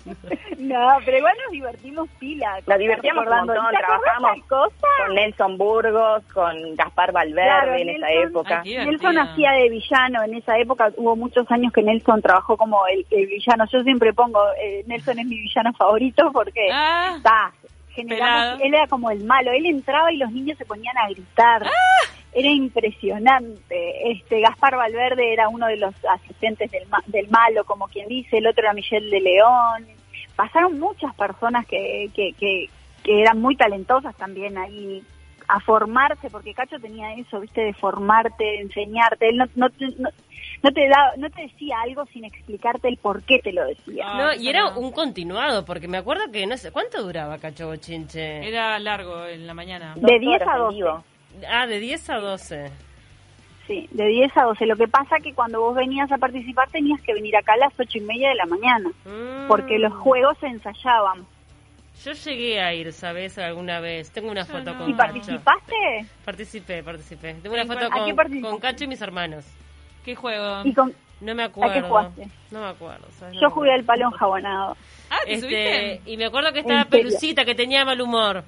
No, 0.57 0.97
pero 1.05 1.17
igual 1.19 1.35
nos 1.43 1.51
divertimos 1.51 2.09
pila. 2.19 2.57
Nos 2.65 2.79
divertíamos 2.79 3.23
un 3.27 3.29
montón, 3.31 3.55
¿Te 3.69 3.77
acordás 3.77 4.01
trabajamos 4.01 4.39
con 4.49 5.13
Nelson 5.13 5.57
Burgos, 5.59 6.23
con 6.33 6.75
Gaspar 6.75 7.11
Valverde 7.11 7.45
Claro, 7.47 7.75
en 7.75 7.89
esa 7.89 8.11
época. 8.11 8.61
Ay. 8.65 8.77
Nelson 8.77 9.17
hacía 9.19 9.51
de 9.51 9.69
villano 9.69 10.23
en 10.23 10.33
esa 10.33 10.57
época. 10.57 10.91
Hubo 10.97 11.15
muchos 11.15 11.49
años 11.51 11.71
que 11.71 11.83
Nelson 11.83 12.19
trabajó 12.23 12.57
como 12.57 12.79
el, 12.87 13.05
el 13.11 13.27
villano. 13.27 13.65
Yo 13.71 13.83
siempre 13.83 14.11
pongo, 14.13 14.41
eh, 14.59 14.83
Nelson 14.87 15.19
es 15.19 15.25
mi 15.27 15.37
villano 15.37 15.71
favorito 15.73 16.31
porque 16.33 16.67
Ah, 16.73 17.13
está. 17.17 17.51
Generamos- 17.95 18.61
él 18.61 18.73
era 18.73 18.87
como 18.87 19.09
el 19.11 19.23
malo. 19.23 19.51
Él 19.51 19.65
entraba 19.65 20.11
y 20.11 20.17
los 20.17 20.31
niños 20.31 20.57
se 20.57 20.65
ponían 20.65 20.97
a 20.97 21.09
gritar. 21.09 21.63
Ah. 21.65 21.69
Era 22.33 22.49
impresionante. 22.49 24.11
Este 24.11 24.41
Gaspar 24.41 24.75
Valverde 24.75 25.31
era 25.33 25.47
uno 25.49 25.67
de 25.67 25.77
los 25.77 25.93
asistentes 26.05 26.69
del, 26.71 26.87
ma- 26.89 27.03
del 27.07 27.29
malo, 27.29 27.63
como 27.65 27.87
quien 27.87 28.07
dice. 28.09 28.37
El 28.37 28.47
otro 28.47 28.63
era 28.63 28.73
Michelle 28.73 29.09
de 29.09 29.21
León. 29.21 29.87
Pasaron 30.35 30.77
muchas 30.79 31.15
personas 31.15 31.65
que, 31.65 32.09
que, 32.13 32.33
que, 32.33 32.69
que 33.03 33.21
eran 33.21 33.39
muy 33.39 33.55
talentosas 33.55 34.15
también 34.17 34.57
ahí 34.57 35.01
a 35.47 35.59
formarse, 35.59 36.29
porque 36.29 36.53
Cacho 36.55 36.79
tenía 36.79 37.13
eso, 37.13 37.39
viste, 37.39 37.61
de 37.61 37.73
formarte, 37.73 38.43
de 38.43 38.61
enseñarte. 38.61 39.29
Él 39.29 39.37
no, 39.37 39.45
no, 39.55 39.67
no, 39.99 40.09
no 40.65 40.71
te 40.71 40.87
da, 40.89 41.13
no 41.17 41.29
te 41.29 41.43
decía 41.43 41.75
algo 41.83 42.05
sin 42.07 42.25
explicarte 42.25 42.87
el 42.87 42.97
por 42.97 43.21
qué 43.23 43.37
te 43.39 43.53
lo 43.53 43.65
decía. 43.65 44.03
Ah, 44.07 44.17
No, 44.17 44.41
y 44.41 44.49
era 44.49 44.71
no. 44.71 44.79
un 44.79 44.91
continuado, 44.91 45.63
porque 45.63 45.87
me 45.87 45.97
acuerdo 45.97 46.23
que 46.31 46.47
no 46.47 46.57
sé, 46.57 46.71
¿cuánto 46.71 47.03
duraba 47.03 47.37
Cacho 47.37 47.67
Bochinche? 47.67 48.47
era 48.47 48.79
largo 48.79 49.25
en 49.27 49.45
la 49.45 49.53
mañana. 49.53 49.93
De 49.95 50.01
Dos 50.01 50.19
10 50.19 50.41
horas 50.41 50.47
a 50.47 50.55
en 50.55 50.59
12. 50.63 50.75
vivo. 50.75 51.03
Ah, 51.49 51.67
de 51.67 51.79
10 51.79 52.09
a 52.09 52.15
12. 52.17 52.71
Sí, 53.67 53.87
de 53.91 54.05
10 54.07 54.37
a 54.37 54.43
12. 54.43 54.65
Lo 54.65 54.75
que 54.75 54.87
pasa 54.87 55.17
que 55.23 55.33
cuando 55.33 55.59
vos 55.61 55.75
venías 55.75 56.11
a 56.11 56.17
participar 56.17 56.69
tenías 56.71 57.01
que 57.01 57.13
venir 57.13 57.35
acá 57.35 57.53
a 57.53 57.57
las 57.57 57.79
ocho 57.79 57.97
y 57.97 58.01
media 58.01 58.29
de 58.29 58.35
la 58.35 58.45
mañana, 58.45 58.89
Mm. 59.05 59.47
porque 59.47 59.77
los 59.79 59.93
juegos 59.93 60.37
se 60.39 60.47
ensayaban. 60.47 61.25
Yo 62.03 62.11
llegué 62.11 62.59
a 62.61 62.73
ir, 62.73 62.91
¿sabes? 62.91 63.37
Alguna 63.37 63.79
vez. 63.79 64.11
Tengo 64.11 64.29
una 64.29 64.45
foto 64.45 64.73
no. 64.73 64.77
con 64.79 64.89
¿Y 64.89 64.93
Cacho. 64.93 64.97
participaste? 65.13 66.05
Participé, 66.25 66.83
participé. 66.83 67.33
Tengo 67.35 67.53
una 67.53 67.61
¿En 67.63 67.67
foto 67.69 67.89
con, 67.89 68.41
con 68.41 68.59
Cacho 68.59 68.83
y 68.83 68.87
mis 68.87 69.01
hermanos. 69.01 69.45
¿Qué 70.05 70.15
juego? 70.15 70.61
Y 70.63 70.73
con, 70.73 70.93
No 71.21 71.33
me 71.35 71.43
acuerdo. 71.43 71.87
jugaste? 71.87 72.27
No 72.51 72.61
me 72.61 72.67
acuerdo. 72.67 73.07
yo 73.41 73.49
jugué 73.49 73.73
al 73.73 73.83
palo 73.83 74.05
enjabonado. 74.05 74.77
Ah, 75.09 75.17
¿te 75.25 75.33
Este, 75.33 75.47
subiste? 75.47 76.01
y 76.11 76.17
me 76.17 76.25
acuerdo 76.25 76.53
que 76.53 76.59
estaba. 76.59 76.85
Pelucita, 76.85 77.43
que 77.43 77.55
tenía 77.55 77.83
mal 77.83 77.99
humor. 77.99 78.43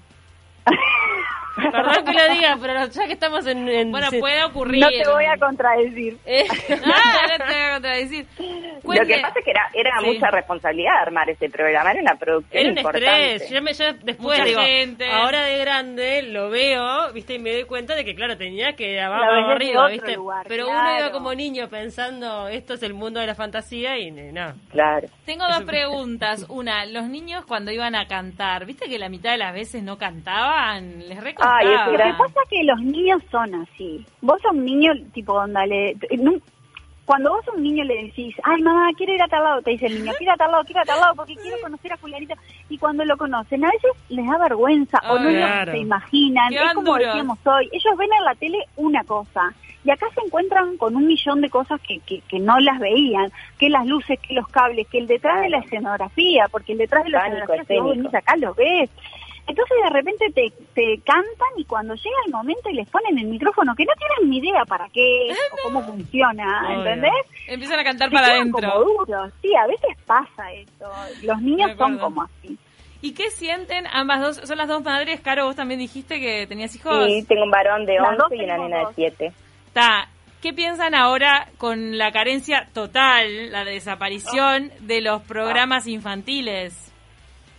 Perdón 1.58 2.06
que 2.06 2.14
lo 2.14 2.34
diga, 2.34 2.58
pero 2.62 2.86
ya 2.88 3.06
que 3.08 3.14
estamos 3.14 3.46
en... 3.48 3.68
en- 3.68 3.92
Bueno, 3.92 4.10
sí. 4.10 4.20
puede 4.20 4.44
ocurrir. 4.44 4.82
No 4.82 4.90
te 4.90 5.10
voy 5.10 5.26
a 5.26 5.38
contradecir. 5.38 6.18
Eh, 6.26 6.46
Ah, 6.84 7.38
no 7.40 7.46
te 7.46 7.54
voy 7.54 7.62
a 7.62 7.72
contradecir. 7.74 8.26
Lo 8.84 9.06
que 9.06 9.20
pasa 9.22 9.40
es 9.40 9.46
que 9.46 9.52
era, 9.52 9.70
era 9.74 9.92
Sí. 10.02 10.06
mucha 10.08 10.30
responsabilidad 10.32 10.94
armar 11.02 11.30
ese 11.30 11.50
programa, 11.50 11.92
era 11.92 12.02
una 12.02 12.16
producción 12.16 12.62
Era 12.62 12.72
un 12.72 12.78
importante. 12.78 13.36
estrés. 13.36 13.50
Yo, 13.52 13.62
me, 13.62 13.74
yo 13.74 13.86
después 14.04 14.40
Mucha 14.40 14.44
digo, 14.46 14.62
gente. 14.62 15.10
ahora 15.12 15.44
de 15.44 15.58
grande 15.58 16.22
lo 16.24 16.50
veo, 16.50 17.12
viste, 17.14 17.36
y 17.36 17.40
me 17.40 17.52
doy 17.54 17.64
cuenta 17.66 17.96
de 17.96 18.06
que, 18.06 18.16
claro, 18.16 18.38
tenía 18.38 18.74
que 18.74 19.00
abajo 19.02 19.24
arriba, 19.24 19.84
otro 19.86 19.94
viste. 19.94 20.16
lugar, 20.16 20.46
Pero 20.48 20.70
uno 20.70 20.98
iba 21.00 21.12
como 21.12 21.34
niño 21.34 21.68
pensando, 21.70 22.48
esto 22.48 22.74
es 22.76 22.84
el 22.84 22.94
mundo 22.94 23.20
de 23.20 23.28
la 23.28 23.36
fantasía 23.36 23.98
y 23.98 24.12
no. 24.12 24.54
Claro. 24.72 25.08
Tengo 25.26 25.46
dos 25.48 25.64
preguntas. 25.64 26.46
Una, 26.50 26.86
los 26.86 27.06
niños 27.08 27.46
cuando 27.46 27.72
iban 27.72 27.96
a 27.96 28.08
cantar, 28.08 28.66
¿viste 28.66 28.88
que 28.90 28.98
la 29.00 29.10
mitad 29.10 29.32
de 29.32 29.38
las 29.38 29.54
veces 29.54 29.84
no 29.84 29.98
cantaban? 29.98 31.08
Les 31.08 31.22
Ay, 31.50 31.68
Lo 31.92 31.98
que 31.98 32.13
pasa 32.18 32.39
es 32.44 32.50
que 32.50 32.63
los 32.63 32.82
niños 32.82 33.22
son 33.32 33.56
así. 33.56 34.06
Vos 34.22 34.42
sos 34.42 34.51
un 34.51 34.66
niño, 34.66 34.94
tipo, 35.13 35.34
onda, 35.34 35.66
le, 35.66 35.96
cuando 37.08 37.30
vos 37.32 37.48
a 37.48 37.51
un 37.51 37.63
niño 37.63 37.86
le 37.86 38.04
decís, 38.04 38.36
ay 38.44 38.62
mamá, 38.62 38.89
quiero 38.98 39.13
ir 39.13 39.24
a 39.24 39.30
tal 39.30 39.42
lado, 39.42 39.62
te 39.62 39.72
dice 39.72 39.86
el 39.86 39.96
niño, 39.96 40.12
quiero 40.18 40.24
ir 40.24 40.30
a 40.32 40.36
tal 40.36 40.51
lado, 40.51 40.63
quiero 40.66 40.82
ir 40.82 40.84
a 40.84 40.94
tal 40.94 41.00
lado, 41.00 41.16
porque 41.16 41.38
quiero 41.38 41.58
conocer 41.62 41.94
a 41.94 41.98
fulanito. 41.98 42.36
Y 42.68 42.77
cuando 42.77 43.06
lo 43.06 43.16
conocen, 43.16 43.63
a 43.63 43.70
veces 43.70 43.92
les 44.10 44.27
da 44.27 44.38
vergüenza 44.38 45.00
o 45.08 45.18
no 45.18 45.30
claro. 45.30 45.72
lo 45.72 45.72
se 45.72 45.77
imaginan. 45.80 46.50
Qué 46.50 46.58
Es 46.58 46.74
como 46.74 46.98
decíamos 46.98 47.39
hoy, 47.46 47.70
ellos 47.72 47.98
ven 47.98 48.10
en 48.12 48.25
la 48.25 48.36
tele 48.36 48.60
una 48.75 49.06
cosa. 49.06 49.54
Y 49.86 49.89
acá 49.89 50.08
se 50.13 50.20
encuentran 50.20 50.75
con 50.75 50.98
un 50.98 51.08
millón 51.08 51.39
de 51.39 51.50
cosas 51.50 51.80
que, 51.80 52.01
que, 52.01 52.20
que 52.27 52.39
no 52.39 52.60
las 52.60 52.77
veían, 52.77 53.32
que 53.58 53.70
las 53.70 53.88
luces, 53.88 54.20
que 54.20 54.34
los 54.34 54.46
cables, 54.50 54.86
que 54.89 54.98
el 54.98 55.08
detrás 55.08 55.39
de 55.44 55.50
la 55.50 55.60
escenografía, 55.60 56.50
porque 56.51 56.74
el 56.74 56.80
detrás 56.80 57.06
de 57.06 57.12
la 57.12 57.20
Pánico 57.20 57.54
escenografía, 57.54 57.75
si 57.75 57.80
vos 57.80 57.92
escénico. 57.92 58.10
venís 58.10 58.16
acá 58.16 58.36
lo 58.36 58.54
ves. 58.54 58.89
Entonces 59.48 59.77
de 59.84 59.89
repente 59.89 60.25
te, 60.36 60.51
te 60.74 61.01
cantan 61.06 61.48
y 61.56 61.63
cuando 61.66 61.96
llega 61.96 62.16
el 62.25 62.32
momento 62.34 62.70
y 62.70 62.74
les 62.74 62.89
ponen 62.89 63.18
el 63.18 63.27
micrófono, 63.27 63.74
que 63.75 63.86
no 63.86 63.94
tienen 63.98 64.30
ni 64.30 64.38
idea 64.39 64.66
para 64.66 64.88
qué 64.89 65.30
es 65.30 65.38
o 65.54 65.58
cómo 65.63 65.82
funciona, 65.84 66.66
Obvio. 66.68 66.80
¿entendés? 66.80 67.13
Empiezan 67.48 67.80
a 67.80 67.84
cantar 67.84 68.10
Se 68.10 68.16
para 68.16 68.27
adentro. 68.27 68.70
como 68.72 68.84
duros. 68.84 69.34
Sí, 69.42 69.56
a 69.56 69.66
veces 69.68 69.98
pasa 70.06 70.51
eso. 70.51 70.92
Los 71.24 71.42
niños 71.42 71.72
son 71.77 71.98
como 71.98 72.24
así. 72.24 72.58
¿Y 73.01 73.13
qué 73.13 73.30
sienten 73.30 73.86
ambas 73.88 74.22
dos? 74.22 74.36
Son 74.48 74.58
las 74.58 74.68
dos 74.68 74.84
madres. 74.84 75.22
Caro, 75.22 75.46
vos 75.46 75.56
también 75.56 75.80
dijiste 75.80 76.20
que 76.20 76.46
tenías 76.48 76.75
hijos. 76.75 77.06
Sí, 77.06 77.24
tengo 77.27 77.44
un 77.44 77.51
varón 77.51 77.86
de 77.86 77.96
Las 77.96 78.18
dos 78.18 78.27
11 78.32 78.36
y 78.36 78.44
una 78.44 78.58
nena 78.58 78.77
de 78.77 78.84
dos. 78.84 78.94
7. 78.96 79.32
Está. 79.68 80.10
¿Qué 80.42 80.54
piensan 80.54 80.94
ahora 80.94 81.48
con 81.58 81.98
la 81.98 82.12
carencia 82.12 82.68
total, 82.74 83.51
la 83.51 83.63
desaparición 83.66 84.72
de 84.82 85.01
los 85.01 85.22
programas 85.24 85.88
infantiles? 85.88 86.94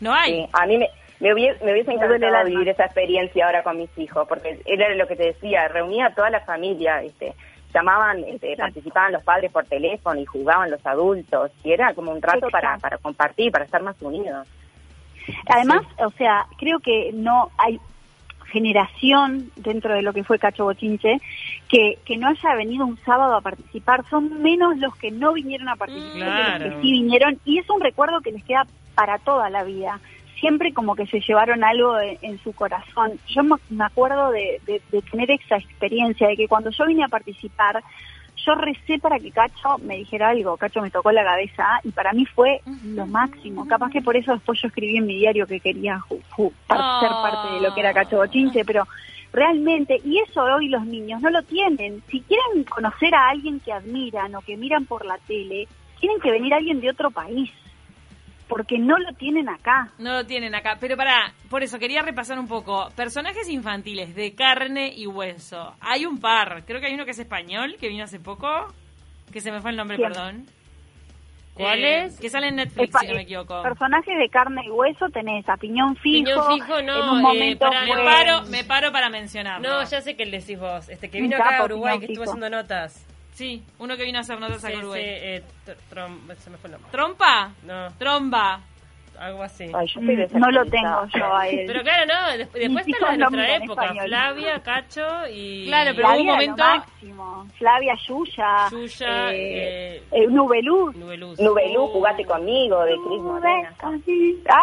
No 0.00 0.14
hay. 0.14 0.42
Sí, 0.42 0.49
a 0.52 0.66
mí 0.66 0.78
me, 0.78 0.87
me, 1.20 1.34
hubiese, 1.34 1.64
me 1.64 1.72
hubiese 1.72 1.92
encantado 1.92 2.44
vivir 2.44 2.68
esa 2.68 2.84
experiencia 2.84 3.46
ahora 3.46 3.62
con 3.62 3.76
mis 3.76 3.96
hijos, 3.98 4.26
porque 4.28 4.60
era 4.64 4.94
lo 4.94 5.06
que 5.06 5.16
te 5.16 5.25
decía, 5.25 5.68
reunía 5.68 6.06
a 6.06 6.14
toda 6.14 6.30
la 6.30 6.40
familia, 6.40 7.00
¿viste? 7.00 7.34
llamaban, 7.75 8.25
este, 8.25 8.56
participaban 8.56 9.12
los 9.12 9.22
padres 9.22 9.52
por 9.52 9.66
teléfono 9.66 10.18
y 10.20 10.25
jugaban 10.25 10.70
los 10.70 10.84
adultos, 10.87 11.50
y 11.64 11.72
era 11.72 11.92
como 11.94 12.12
un 12.12 12.22
rato 12.22 12.48
para, 12.50 12.68
Exacto. 12.68 12.82
para 12.82 12.98
compartir, 12.98 13.52
para 13.52 13.64
estar 13.64 13.82
más 13.82 14.00
unidos. 14.00 14.46
Además, 15.46 15.82
o 15.98 16.10
sea, 16.12 16.46
creo 16.56 16.78
que 16.80 17.10
no 17.12 17.50
hay 17.58 17.78
generación 18.46 19.50
dentro 19.56 19.94
de 19.94 20.00
lo 20.00 20.14
que 20.14 20.25
fue 20.25 20.38
Cacho 20.38 20.64
Bochinche 20.64 21.20
que, 21.68 21.98
que 22.06 22.16
no 22.16 22.28
haya 22.28 22.54
venido 22.54 22.87
un 22.87 22.96
sábado 23.04 23.37
a 23.37 23.42
participar. 23.42 24.04
Son 24.08 24.42
menos 24.42 24.78
los 24.78 24.96
que 24.96 25.10
no 25.10 25.34
vinieron 25.34 25.68
a 25.68 25.76
participar 25.76 26.58
que 26.58 26.64
los 26.64 26.75
que 26.75 26.80
sí 26.80 26.92
vinieron. 26.92 27.38
Y 27.44 27.58
es 27.58 27.68
un 27.68 27.80
recuerdo 27.80 28.22
que 28.22 28.32
les 28.32 28.42
queda 28.44 28.66
para 28.94 29.18
toda 29.18 29.50
la 29.50 29.64
vida. 29.64 30.00
Siempre 30.40 30.73
como 30.73 30.95
que 30.95 31.07
se 31.07 31.21
llevaron 31.21 31.64
algo 31.64 31.99
en, 31.99 32.18
en 32.23 32.38
su 32.38 32.52
corazón. 32.52 33.18
Yo 33.28 33.42
me 33.42 33.85
acuerdo 33.85 34.30
de, 34.30 34.61
de- 34.66 34.83
de 34.92 35.02
tener 35.02 35.30
esa 35.30 35.57
experiencia, 35.57 36.28
de 36.28 36.37
que 36.37 36.49
cuando 36.49 36.71
yo 36.71 36.87
vine 36.87 37.04
a 37.04 37.09
participar, 37.09 37.83
yo 38.46 38.55
recé 38.55 38.98
para 39.01 39.18
que 39.18 39.33
Cacho 39.33 39.79
me 39.83 39.96
dijera 39.96 40.29
algo. 40.29 40.57
Cacho 40.57 40.81
me 40.81 40.90
tocó 40.92 41.11
la 41.11 41.24
cabeza 41.24 41.81
y 41.83 41.90
para 41.90 42.12
mí 42.12 42.24
fue 42.27 42.61
lo 42.94 43.07
máximo. 43.07 43.66
Capaz 43.66 43.90
que 43.90 44.01
por 44.03 44.16
eso 44.16 44.33
después 44.33 44.61
yo 44.62 44.68
escribí 44.68 44.96
en 44.96 45.07
mi 45.07 45.16
diario 45.18 45.46
que 45.46 45.59
quería 45.61 45.98
ju- 46.09 46.22
ju- 46.37 46.53
par- 46.68 47.01
ser 47.01 47.11
parte 47.11 47.55
de 47.55 47.61
lo 47.61 47.74
que 47.74 47.81
era 47.81 47.92
Cacho 47.92 48.16
Bochinche, 48.16 48.64
pero 48.64 48.87
realmente, 49.33 50.01
y 50.05 50.18
eso 50.20 50.42
hoy 50.42 50.68
los 50.68 50.87
niños 50.87 51.20
no 51.20 51.31
lo 51.31 51.42
tienen. 51.42 52.01
Si 52.11 52.20
quieren 52.22 52.64
conocer 52.64 53.14
a 53.14 53.29
alguien 53.31 53.61
que 53.61 53.72
admiran 53.72 54.35
o 54.37 54.40
que 54.42 54.57
miran 54.57 54.87
por 54.87 55.05
la 55.05 55.18
tele, 55.27 55.66
tienen 56.01 56.20
que 56.20 56.31
venir 56.31 56.55
alguien 56.55 56.81
de 56.81 56.90
otro 56.90 57.11
país, 57.11 57.51
porque 58.48 58.78
no 58.78 58.98
lo 58.98 59.12
tienen 59.14 59.48
acá. 59.48 59.90
No 59.98 60.12
lo 60.14 60.26
tienen 60.26 60.54
acá. 60.54 60.76
Pero 60.80 60.96
para, 60.96 61.32
por 61.50 61.62
eso 61.62 61.78
quería 61.78 62.02
repasar 62.02 62.38
un 62.38 62.48
poco. 62.48 62.88
Personajes 62.96 63.48
infantiles 63.48 64.14
de 64.14 64.34
carne 64.34 64.92
y 64.94 65.06
hueso. 65.06 65.74
Hay 65.80 66.06
un 66.06 66.18
par. 66.20 66.64
Creo 66.66 66.80
que 66.80 66.87
hay 66.87 66.94
uno 66.94 67.04
que 67.04 67.12
es 67.12 67.18
español, 67.18 67.76
que 67.78 67.88
vino 67.88 68.04
hace 68.04 68.18
poco. 68.20 68.48
Que 69.32 69.40
se 69.40 69.52
me 69.52 69.61
fue 69.61 69.70
el 69.70 69.76
nombre, 69.76 69.96
¿Quién? 69.96 70.08
perdón. 70.12 70.46
¿Cuál 71.54 71.84
Eh, 71.84 72.04
es? 72.04 72.20
Que 72.20 72.30
sale 72.30 72.48
en 72.48 72.56
Netflix, 72.56 72.94
si 73.00 73.06
no 73.08 73.14
me 73.14 73.22
equivoco. 73.22 73.62
Personajes 73.62 74.16
de 74.16 74.28
carne 74.28 74.62
y 74.64 74.70
hueso 74.70 75.08
tenés 75.08 75.48
a 75.48 75.56
Piñón 75.56 75.96
Fijo. 75.96 76.24
Piñón 76.24 76.46
Fijo, 76.54 76.82
no, 76.82 77.02
en 77.02 77.08
un 77.11 77.18
eh, 77.18 77.22
momento 77.22 77.66
Me 77.84 77.94
paro, 78.04 78.42
me 78.46 78.62
paro 78.64 78.92
para 78.92 79.11
mencionarlo. 79.11 79.68
No, 79.68 79.82
ya 79.84 80.00
sé 80.00 80.16
que 80.16 80.24
le 80.24 80.38
decís 80.38 80.58
vos. 80.58 80.88
Este, 80.88 81.11
que 81.11 81.20
vino 81.20 81.37
acá 81.37 81.58
a 81.58 81.64
Uruguay, 81.64 81.94
Piñón 81.94 82.00
que 82.06 82.12
estuvo 82.12 82.24
Fijo. 82.24 82.32
haciendo 82.37 82.56
notas. 82.56 83.04
Sí, 83.38 83.62
uno 83.79 83.96
que 83.96 84.03
vino 84.05 84.18
a 84.18 84.22
hacer 84.22 84.40
notas 84.40 84.61
Sí, 84.61 84.66
a 84.66 84.70
sí, 84.70 84.77
Uruguay. 84.79 85.01
eh, 85.05 85.42
trom- 85.92 86.35
se 86.38 86.51
me 86.51 86.57
fue 86.57 86.66
el 86.68 86.72
nombre. 86.72 86.90
¿Trompa? 86.90 87.53
No, 87.62 87.92
Tromba. 87.96 88.61
algo 89.16 89.42
así. 89.44 89.64
Ay, 89.74 89.87
yo 89.88 90.01
Mm, 90.01 90.38
No 90.38 90.51
lo 90.51 90.64
tengo 90.66 91.05
yo 91.12 91.37
a 91.37 91.48
él. 91.48 91.64
Pero 91.66 91.83
claro, 91.83 92.05
no, 92.07 92.37
des- 92.38 92.53
después 92.53 92.87
Mis 92.87 92.94
están 92.96 93.18
las 93.18 93.31
de 93.31 93.37
nuestra 93.37 93.57
época. 93.57 93.83
español. 93.85 94.07
Flavia, 94.09 94.62
Cacho 94.62 95.07
y... 95.33 95.66
Claro, 95.66 95.90
pero 95.96 96.09
hubo 96.09 96.14
un 96.16 96.22
Flavia, 96.24 96.33
momento- 96.35 96.62
lo 96.64 96.68
máximo. 96.79 97.46
Flavia 97.59 97.94
Yuya. 98.07 98.68
Yuya, 98.70 99.33
eh, 99.33 99.96
eh, 99.96 100.03
eh, 100.12 100.27
Nubeluz. 100.29 100.94
Nubeluz. 100.96 101.40
Nubelú, 101.40 101.85
Uh. 101.85 101.88
jugate 101.88 102.24
conmigo, 102.24 102.85
de 102.85 102.92
Cris 102.92 103.20
Morena. 103.20 103.74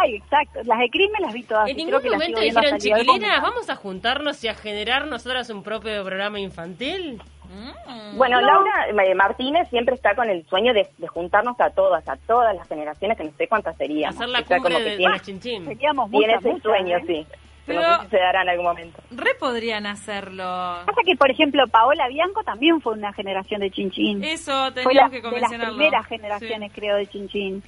Ay, 0.02 0.16
exacto. 0.16 0.60
Las 0.66 0.80
de 0.80 0.90
Cris 0.90 1.10
me 1.12 1.20
las 1.26 1.34
vi 1.34 1.44
todas. 1.44 1.70
En 1.70 1.76
ningún 1.78 2.02
momento 2.04 2.40
dijeron, 2.42 2.72
de 2.72 2.78
chiquilinas, 2.78 3.42
vamos 3.42 3.70
a 3.70 3.76
juntarnos 3.76 4.42
y 4.44 4.48
a 4.48 4.54
generar 4.56 5.08
nosotras 5.08 5.50
un 5.50 5.64
propio 5.64 6.02
programa 6.06 6.40
infantil. 6.40 7.22
Mm. 7.56 8.18
Bueno, 8.18 8.42
No. 8.42 8.48
Laura 8.48 8.90
eh, 8.90 9.16
Martínez 9.16 9.70
siempre 9.70 9.96
está 9.96 10.16
con 10.16 10.30
el 10.30 10.46
sueño 10.48 10.74
de, 10.74 10.88
de 10.98 11.08
juntarnos 11.08 11.60
a 11.60 11.70
todas, 11.70 12.08
a 12.08 12.16
todas 12.18 12.56
las 12.56 12.68
generaciones, 12.68 13.18
que 13.18 13.24
no 13.24 13.32
sé 13.38 13.48
cuántas 13.48 13.76
serían. 13.78 14.14
Hacer 14.14 14.30
la 14.30 14.44
cumbre 14.44 14.80
de, 14.82 14.98
de 14.98 15.04
las 15.04 15.22
chinchín. 15.22 15.66
Seríamos 15.66 16.10
Tiene 16.12 16.28
muchas, 16.28 16.40
ese 16.42 16.50
muchas, 16.54 16.64
sueño, 16.64 16.98
¿eh? 16.98 17.04
sí. 17.08 17.28
Pero- 17.66 17.82
No 17.82 17.98
sé 17.98 18.04
si 18.04 18.10
se 18.12 18.18
dará 18.18 18.42
en 18.44 18.50
algún 18.50 18.66
momento. 18.66 19.02
Re 19.10 19.34
podrían 19.40 19.88
hacerlo. 19.88 20.44
Pasa 20.86 21.02
que, 21.04 21.16
por 21.16 21.32
ejemplo, 21.32 21.68
Paola 21.68 22.08
Bianco 22.08 22.44
también 22.44 22.80
fue 22.80 22.94
una 22.94 23.12
generación 23.14 23.62
de 23.62 23.72
Chinchín. 23.72 24.24
Eso, 24.24 24.72
fue 24.72 24.84
teníamos 24.84 25.12
la, 25.12 25.22
que 25.22 25.28
de 25.30 25.40
las 25.42 25.52
primeras 25.52 26.06
generaciones, 26.06 26.72
creo, 26.76 26.96
de 26.98 27.08
Chinchín. 27.08 27.64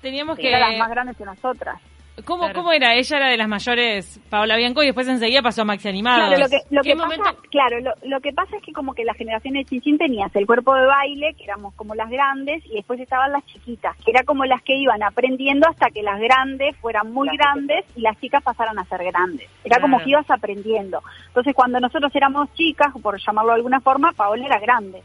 Teníamos 0.00 0.36
Sí, 0.36 0.42
que... 0.42 0.48
Era 0.50 0.68
las 0.70 0.78
más 0.78 0.88
grandes 0.90 1.16
que 1.16 1.24
nosotras. 1.24 1.80
¿Cómo, 2.24 2.44
Claro. 2.44 2.54
¿Cómo 2.54 2.72
era? 2.72 2.94
Ella 2.94 3.16
era 3.16 3.28
de 3.28 3.36
las 3.36 3.48
mayores, 3.48 4.20
Paola 4.30 4.56
Bianco, 4.56 4.82
y 4.82 4.86
después 4.86 5.06
enseguida 5.08 5.42
pasó 5.42 5.62
a 5.62 5.64
Maxi 5.64 5.88
Animados. 5.88 6.28
Claro, 6.28 6.42
lo 6.42 6.48
que, 6.48 6.58
lo 6.70 6.82
¿Qué 6.82 6.90
que 6.90 6.96
pasa, 6.96 7.36
claro, 7.50 7.80
lo, 7.80 7.92
lo 8.02 8.20
que 8.20 8.32
pasa 8.32 8.56
es 8.56 8.62
que 8.62 8.72
como 8.72 8.94
que 8.94 9.04
la 9.04 9.14
generación 9.14 9.54
de 9.54 9.64
Chinchín 9.64 9.98
tenías 9.98 10.34
el 10.34 10.46
cuerpo 10.46 10.74
de 10.74 10.86
baile, 10.86 11.34
que 11.34 11.44
éramos 11.44 11.74
como 11.74 11.94
las 11.94 12.10
grandes, 12.10 12.64
y 12.66 12.74
después 12.74 13.00
estaban 13.00 13.32
las 13.32 13.44
chiquitas, 13.46 13.96
que 14.04 14.10
era 14.10 14.24
como 14.24 14.44
las 14.44 14.62
que 14.62 14.74
iban 14.76 15.02
aprendiendo 15.02 15.68
hasta 15.68 15.90
que 15.90 16.02
las 16.02 16.20
grandes 16.20 16.76
fueran 16.76 17.12
muy 17.12 17.28
Las 17.28 17.36
grandes 17.36 17.84
y 17.96 18.00
las 18.00 18.18
chicas 18.20 18.42
pasaran 18.42 18.78
a 18.78 18.84
ser 18.84 19.04
grandes. 19.04 19.48
Era 19.64 19.80
como 19.80 19.98
que 19.98 20.10
ibas 20.10 20.30
aprendiendo. 20.30 21.02
Entonces 21.28 21.54
cuando 21.54 21.80
nosotros 21.80 22.14
éramos 22.14 22.52
chicas, 22.54 22.92
por 23.02 23.20
llamarlo 23.20 23.52
de 23.52 23.56
alguna 23.56 23.80
forma, 23.80 24.12
Paola 24.12 24.46
era 24.46 24.58
grande. 24.58 25.02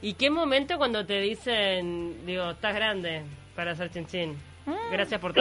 ¿Y 0.00 0.14
qué 0.14 0.30
momento 0.30 0.78
cuando 0.78 1.06
te 1.06 1.20
dicen, 1.20 2.26
digo, 2.26 2.50
estás 2.50 2.74
grande 2.74 3.22
para 3.54 3.72
hacer 3.72 3.90
chinchín? 3.90 4.36
Gracias 4.90 5.20
por 5.20 5.32
Sí. 5.32 5.40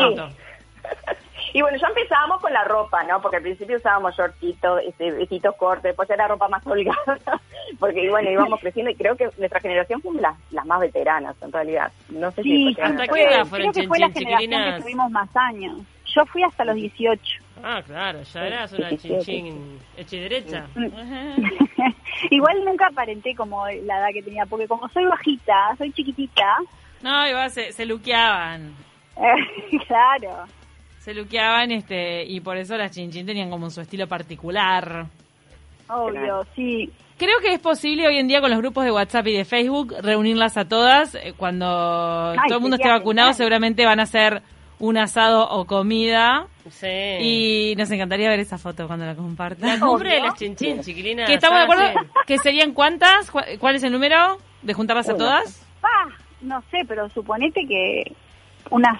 Y 1.54 1.62
bueno, 1.62 1.78
ya 1.78 1.88
empezábamos 1.88 2.40
con 2.40 2.54
la 2.54 2.64
ropa, 2.64 3.04
¿no? 3.04 3.20
Porque 3.22 3.38
al 3.38 3.42
principio 3.44 3.76
usábamos 3.76 4.16
shortitos, 4.16 4.80
este, 4.88 5.12
vestidos 5.12 5.54
cortos, 5.58 5.84
después 5.84 6.10
era 6.10 6.26
ropa 6.28 6.48
más 6.48 6.66
holgada, 6.68 7.20
porque 7.78 8.10
bueno, 8.10 8.30
íbamos 8.32 8.60
creciendo 8.62 8.90
y 8.92 8.96
creo 8.96 9.18
que 9.18 9.28
nuestra 9.38 9.60
generación 9.60 10.02
fue 10.02 10.14
las, 10.22 10.38
las 10.52 10.66
más 10.66 10.80
veteranas, 10.80 11.36
en 11.42 11.52
realidad. 11.52 11.92
No 12.10 12.32
sé 12.32 12.44
si 12.44 12.50
Sí, 12.50 12.66
llegaron 12.70 12.92
¿hasta 13.02 13.04
edad 13.20 13.32
creo 13.32 13.46
fueron 13.48 13.74
que 13.74 13.88
fue 13.88 14.00
la 14.00 14.10
generación 14.12 14.40
chiquilinas? 14.40 14.76
que 14.76 14.82
tuvimos 14.84 15.12
más 15.12 15.30
años. 15.36 15.78
Yo 16.16 16.26
fui 16.28 16.42
hasta 16.44 16.64
los 16.64 16.76
18. 16.76 17.22
Ah, 17.64 17.82
claro, 17.86 18.22
ya 18.22 18.48
eras 18.48 18.72
una 18.72 18.90
17. 18.90 19.26
chinchín 19.26 19.80
hecha 19.98 20.16
y 20.16 20.20
derecha. 20.20 20.66
Igual 22.30 22.64
nunca 22.64 22.88
aparenté 22.88 23.36
como 23.36 23.66
la 23.68 23.98
edad 24.00 24.08
que 24.14 24.24
tenía, 24.24 24.46
porque 24.46 24.68
como 24.68 24.88
soy 24.90 25.06
bajita, 25.06 25.76
soy 25.78 25.92
chiquitita, 25.92 26.58
No, 27.02 27.28
iba, 27.28 27.50
se, 27.50 27.74
se 27.74 27.86
luqueaban. 27.86 28.74
claro. 29.88 30.46
Se 31.04 31.14
luqueaban 31.14 31.72
este, 31.72 32.24
y 32.26 32.40
por 32.42 32.58
eso 32.58 32.78
las 32.78 32.92
chinchín 32.92 33.26
tenían 33.26 33.50
como 33.50 33.70
su 33.70 33.82
estilo 33.82 34.08
particular. 34.08 35.06
Obvio, 35.90 36.46
sí. 36.56 36.90
Creo 37.18 37.40
que 37.42 37.54
es 37.54 37.60
posible 37.60 38.08
hoy 38.08 38.18
en 38.18 38.28
día 38.28 38.40
con 38.42 38.50
los 38.50 38.60
grupos 38.60 38.84
de 38.86 38.92
WhatsApp 38.92 39.28
y 39.28 39.34
de 39.34 39.46
Facebook 39.46 39.94
reunirlas 40.02 40.58
a 40.58 40.66
todas. 40.66 41.16
Eh, 41.16 41.34
Cuando 41.36 42.34
todo 42.48 42.58
el 42.58 42.62
mundo 42.62 42.76
esté 42.78 42.88
vacunado 42.90 43.28
genial. 43.30 43.36
seguramente 43.38 43.86
van 43.86 44.00
a 44.00 44.04
hacer 44.04 44.42
un 44.80 44.98
asado 44.98 45.48
o 45.50 45.66
comida. 45.66 46.48
Sí. 46.70 46.88
Y 46.88 47.76
nos 47.78 47.90
encantaría 47.92 48.30
ver 48.30 48.40
esa 48.40 48.58
foto 48.58 48.88
cuando 48.88 49.06
la 49.06 49.16
compartan. 49.16 49.80
La 49.80 49.86
cumbre 49.86 50.16
de 50.16 50.22
las 50.22 50.36
chinchín, 50.36 50.82
chiquilina. 50.82 51.26
Que 51.26 51.34
estamos 51.36 51.58
de 51.60 51.64
acuerdo 51.64 51.84
que 52.26 52.38
serían 52.40 52.74
cuántas, 52.74 53.30
¿Cu- 53.30 53.40
¿cuál 53.60 53.76
es 53.76 53.84
el 53.84 53.92
número 53.92 54.38
de 54.62 54.74
juntarlas 54.74 55.10
a 55.10 55.16
todas? 55.18 55.66
Pa, 55.82 55.90
no 56.42 56.62
sé, 56.72 56.78
pero 56.88 57.10
suponete 57.10 57.62
que 57.68 58.04
unas 58.70 59.00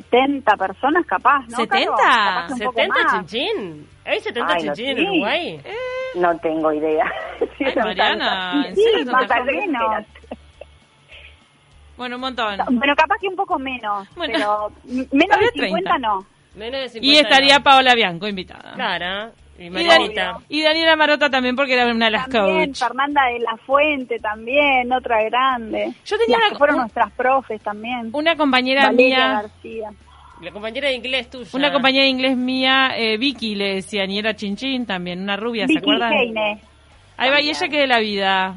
70 0.00 0.56
personas 0.56 1.04
capaz, 1.06 1.46
¿no? 1.48 1.58
¿70? 1.58 1.68
Caro? 1.68 1.94
Capaz 1.96 2.46
que 2.46 2.52
un 2.54 2.58
poco 2.60 2.80
¿70 2.80 2.88
más. 2.88 3.12
chinchín? 3.12 3.88
¿Hay 4.04 4.20
70 4.20 4.52
Ay, 4.54 4.54
no, 4.64 4.74
chinchín 4.74 4.88
en 4.90 4.96
sí. 4.96 5.02
Uruguay? 5.06 5.60
No 6.16 6.38
tengo 6.38 6.72
idea. 6.72 7.12
Sí, 7.58 7.64
Ay, 7.64 7.74
Mariana. 7.76 8.64
¿en 8.68 8.76
Sí, 8.76 8.82
serio 8.82 9.12
más 9.12 9.28
menos. 9.44 10.04
Bueno, 11.96 12.16
un 12.16 12.20
montón. 12.22 12.56
Bueno, 12.70 12.94
capaz 12.96 13.16
que 13.20 13.28
un 13.28 13.36
poco 13.36 13.58
menos, 13.58 14.08
Bueno. 14.16 14.32
pero 14.32 14.72
menos 14.84 15.10
de 15.10 15.26
Tal 15.28 15.40
vez 15.40 15.50
50 15.54 15.90
30. 15.90 15.98
no. 15.98 16.26
Menos 16.54 16.80
de 16.82 16.88
50 16.88 16.98
Y 17.06 17.16
estaría 17.18 17.58
no. 17.58 17.64
Paola 17.64 17.94
Bianco 17.94 18.26
invitada. 18.28 18.72
Clara. 18.74 19.30
Y 19.58 19.70
Marianita. 19.70 20.38
Daniela 20.48 20.96
Marota 20.96 21.28
también 21.30 21.54
porque 21.54 21.74
era 21.74 21.86
una 21.92 22.06
de 22.06 22.10
las 22.12 22.28
También 22.28 22.70
coach. 22.70 22.78
Fernanda 22.78 23.20
de 23.26 23.38
la 23.40 23.56
Fuente 23.58 24.18
también, 24.18 24.92
otra 24.92 25.22
grande. 25.24 25.92
Yo 26.04 26.18
tenía 26.18 26.38
Las 26.38 26.46
una- 26.46 26.48
que 26.50 26.58
fueron 26.58 26.76
un- 26.76 26.80
nuestras 26.82 27.12
profes 27.12 27.62
también. 27.62 28.10
Una 28.12 28.34
compañera 28.36 28.86
Valeria 28.86 29.16
mía, 29.16 29.32
García. 29.42 29.90
La 30.40 30.50
compañera 30.50 30.88
de 30.88 30.94
inglés 30.94 31.30
tuya. 31.30 31.48
una 31.52 31.72
compañera 31.72 32.02
de 32.04 32.10
inglés 32.10 32.36
mía, 32.36 32.92
eh, 32.96 33.16
Vicky 33.18 33.54
le 33.54 33.74
decían, 33.76 34.10
y 34.10 34.18
era 34.18 34.34
Chinchín 34.34 34.86
también, 34.86 35.20
una 35.22 35.36
rubia, 35.36 35.66
¿se 35.66 35.74
Vicky 35.74 35.78
acuerdan? 35.84 36.12
Heine. 36.12 36.60
Ahí 37.16 37.30
va, 37.30 37.40
y 37.40 37.50
ella 37.50 37.68
que 37.68 37.78
de 37.78 37.86
la 37.86 38.00
vida. 38.00 38.56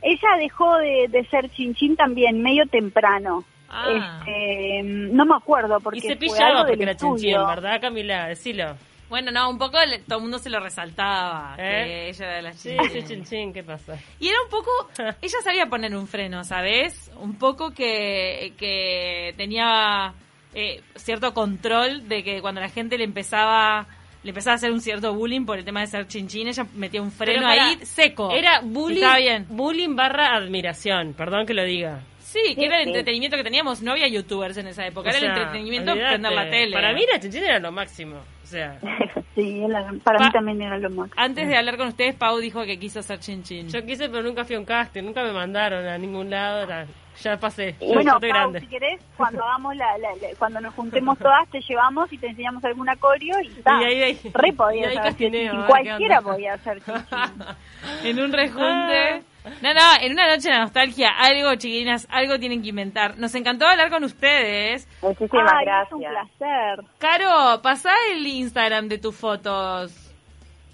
Ella 0.00 0.28
dejó 0.40 0.78
de, 0.78 1.06
de 1.08 1.24
ser 1.26 1.48
chinchín 1.50 1.94
también 1.94 2.42
medio 2.42 2.66
temprano. 2.66 3.44
Ah. 3.70 3.84
Este, 4.24 4.82
no 4.82 5.24
me 5.24 5.36
acuerdo 5.36 5.78
porque 5.78 5.98
Y 5.98 6.02
se 6.02 6.08
fue 6.08 6.16
pillaba 6.16 6.46
algo 6.48 6.66
porque 6.66 6.82
era 6.82 6.96
chinchín. 6.96 7.36
¿verdad, 7.46 7.80
Camila? 7.80 8.26
Decilo. 8.26 8.74
Bueno, 9.12 9.30
no, 9.30 9.50
un 9.50 9.58
poco 9.58 9.78
le- 9.84 9.98
todo 9.98 10.16
el 10.16 10.22
mundo 10.22 10.38
se 10.38 10.48
lo 10.48 10.58
resaltaba, 10.58 11.54
¿Eh? 11.58 12.08
ella 12.08 12.26
era 12.26 12.40
la 12.42 12.52
Sí, 12.54 12.74
Chinchín. 12.92 13.26
sí, 13.26 13.50
¿qué 13.52 13.62
pasa? 13.62 13.98
Y 14.18 14.28
era 14.28 14.38
un 14.42 14.48
poco, 14.48 14.70
ella 15.20 15.38
sabía 15.44 15.66
poner 15.66 15.94
un 15.94 16.08
freno, 16.08 16.44
¿sabes? 16.44 17.10
Un 17.20 17.34
poco 17.38 17.72
que, 17.72 18.54
que 18.56 19.34
tenía 19.36 20.14
eh, 20.54 20.80
cierto 20.96 21.34
control 21.34 22.08
de 22.08 22.24
que 22.24 22.40
cuando 22.40 22.62
la 22.62 22.70
gente 22.70 22.96
le 22.96 23.04
empezaba 23.04 23.86
le 24.22 24.30
empezaba 24.30 24.52
a 24.52 24.56
hacer 24.56 24.70
un 24.72 24.80
cierto 24.80 25.12
bullying 25.12 25.44
por 25.44 25.58
el 25.58 25.64
tema 25.66 25.80
de 25.80 25.88
ser 25.88 26.06
chinchín, 26.06 26.48
ella 26.48 26.64
metía 26.74 27.02
un 27.02 27.10
freno 27.12 27.40
Pero 27.40 27.48
pará, 27.48 27.66
ahí 27.68 27.78
seco. 27.84 28.30
Era 28.32 28.60
bullying, 28.62 29.04
bien. 29.18 29.46
bullying 29.50 29.94
barra 29.94 30.36
admiración, 30.36 31.12
perdón 31.12 31.44
que 31.44 31.52
lo 31.52 31.64
diga. 31.64 32.00
Sí, 32.20 32.54
que 32.54 32.64
era 32.64 32.80
el 32.80 32.88
entretenimiento 32.88 33.36
que 33.36 33.42
teníamos. 33.42 33.82
No 33.82 33.92
había 33.92 34.08
youtubers 34.08 34.56
en 34.56 34.68
esa 34.68 34.86
época, 34.86 35.08
O 35.08 35.10
era 35.10 35.18
el 35.18 35.24
entretenimiento 35.24 35.92
olvídate. 35.92 36.12
prender 36.12 36.32
la 36.32 36.48
tele. 36.48 36.72
Para 36.72 36.92
mí 36.94 37.04
la 37.12 37.20
chinchín 37.20 37.42
era 37.44 37.58
lo 37.58 37.72
máximo. 37.72 38.22
Sea, 38.52 38.78
Sí, 39.34 39.64
la- 39.66 39.92
para 40.04 40.18
Pa- 40.18 40.24
mí 40.26 40.30
también 40.30 40.60
era 40.60 40.76
lo 40.78 40.90
más. 40.90 41.10
Antes 41.16 41.48
de 41.48 41.56
hablar 41.56 41.78
con 41.78 41.88
ustedes, 41.88 42.14
Pau 42.14 42.36
dijo 42.38 42.62
que 42.64 42.78
quiso 42.78 43.02
ser 43.02 43.18
chinchín. 43.18 43.68
yo 43.70 43.84
quise 43.86 44.08
pero 44.10 44.22
nunca 44.22 44.44
fui 44.44 44.56
a 44.56 44.58
un 44.58 44.66
casting, 44.66 45.02
nunca 45.04 45.22
me 45.24 45.32
mandaron 45.32 45.86
a 45.86 45.96
ningún 45.98 46.28
lado. 46.30 46.62
era- 46.64 46.86
ya 47.22 47.36
pasé, 47.38 47.74
Bueno, 47.78 48.14
estoy 48.14 48.30
Pau, 48.30 48.38
grande. 48.40 48.60
si 48.60 48.66
querés, 48.66 49.00
cuando 49.16 49.42
hagamos 49.44 49.76
la, 49.76 49.96
la- 49.98 50.14
la- 50.16 50.34
cuando 50.38 50.60
nos 50.60 50.74
juntemos 50.74 51.18
todas, 51.18 51.48
te 51.50 51.60
llevamos 51.60 52.10
y 52.12 52.18
te 52.18 52.26
enseñamos 52.28 52.62
alguna 52.64 52.96
coreo 52.96 53.40
y 53.42 53.48
está. 53.48 53.80
Y 53.82 53.84
ahí- 53.84 54.02
ahí- 54.02 54.20
Re 54.34 54.48
y 54.48 54.52
podías 54.52 54.88
ahí 54.88 54.96
haber 54.96 55.10
castineo, 55.10 55.50
sido 55.52 55.52
a 55.52 55.66
ver 55.66 55.66
chinchín. 55.66 55.82
qué 55.82 55.86
Cualquiera 55.88 56.20
podía 56.22 56.58
ser 56.58 56.82
chinchín. 56.82 57.04
En 58.04 58.18
un 58.20 58.34
Ah. 58.34 58.36
rejunte. 58.36 59.22
No, 59.60 59.74
no, 59.74 59.80
en 60.00 60.12
una 60.12 60.28
noche 60.28 60.50
de 60.50 60.58
nostalgia, 60.58 61.10
algo, 61.18 61.54
chiquilinas, 61.56 62.06
algo 62.10 62.38
tienen 62.38 62.62
que 62.62 62.68
inventar. 62.68 63.18
Nos 63.18 63.34
encantó 63.34 63.66
hablar 63.66 63.90
con 63.90 64.04
ustedes. 64.04 64.86
Muchísimas 65.02 65.52
Ay, 65.52 65.64
gracias. 65.64 65.86
es 65.88 65.92
un 65.92 66.00
placer. 66.00 66.84
Caro, 66.98 67.60
pasá 67.62 67.92
el 68.12 68.26
Instagram 68.26 68.88
de 68.88 68.98
tus 68.98 69.16
fotos. 69.16 70.12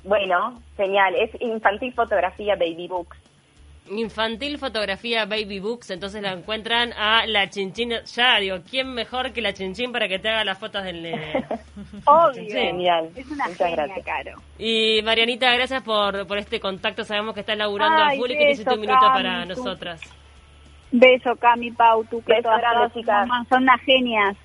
Bueno, 0.05 0.61
genial. 0.77 1.15
Es 1.17 1.31
infantil 1.41 1.93
fotografía 1.95 2.57
Baby 2.57 2.89
Books. 2.89 3.17
Infantil 3.91 4.59
fotografía 4.59 5.25
Baby 5.25 5.61
Books, 5.61 5.91
entonces 5.91 6.21
la 6.21 6.33
encuentran 6.33 6.93
a 6.93 7.27
la 7.27 7.49
chinchín. 7.49 7.93
Ya 8.15 8.39
digo, 8.39 8.59
¿quién 8.69 8.93
mejor 8.93 9.33
que 9.33 9.41
la 9.41 9.55
chinchín 9.55 9.93
para 9.93 10.09
que 10.09 10.19
te 10.19 10.29
haga 10.29 10.45
las 10.45 10.59
fotos 10.59 10.85
del 10.85 11.03
nene? 11.03 11.47
Obvio. 12.05 12.51
Genial. 12.51 13.11
Es 13.17 13.27
una 13.31 13.47
Muchas 13.49 13.59
genia, 13.71 13.87
gracias. 13.87 14.07
Caro. 14.07 14.33
Y 14.59 15.01
Marianita, 15.05 15.53
gracias 15.55 15.83
por, 15.83 16.27
por 16.27 16.39
este 16.39 16.61
contacto. 16.61 17.05
Sabemos 17.05 17.35
que 17.35 17.41
estás 17.41 17.57
laburando 17.57 18.03
Ay, 18.03 18.17
a 18.17 18.21
full 18.21 18.31
y 18.31 18.37
que 18.37 18.51
hiciste 18.53 18.75
un 18.75 18.81
beso, 18.81 18.93
minuto 18.93 19.07
para 19.13 19.43
tú. 19.43 19.49
nosotras. 19.49 20.01
Beso, 20.91 21.37
Cami, 21.37 21.71
Pau, 21.73 22.05
tú 22.05 22.23
que 22.25 22.35
Beso 22.35 22.49
todas, 22.49 22.93
chicas. 22.95 23.29
son 23.49 23.63
unas 23.63 23.81
genias. 23.83 24.37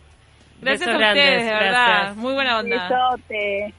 Gracias 0.62 0.88
Besos 0.88 0.88
a 0.88 1.08
ustedes, 1.08 1.16
grandes, 1.16 1.46
de 1.46 1.52
verdad. 1.54 1.88
gracias. 1.88 2.16
Muy 2.18 2.34
buena 2.34 2.60
onda. 2.60 2.90
Besote. 2.90 3.74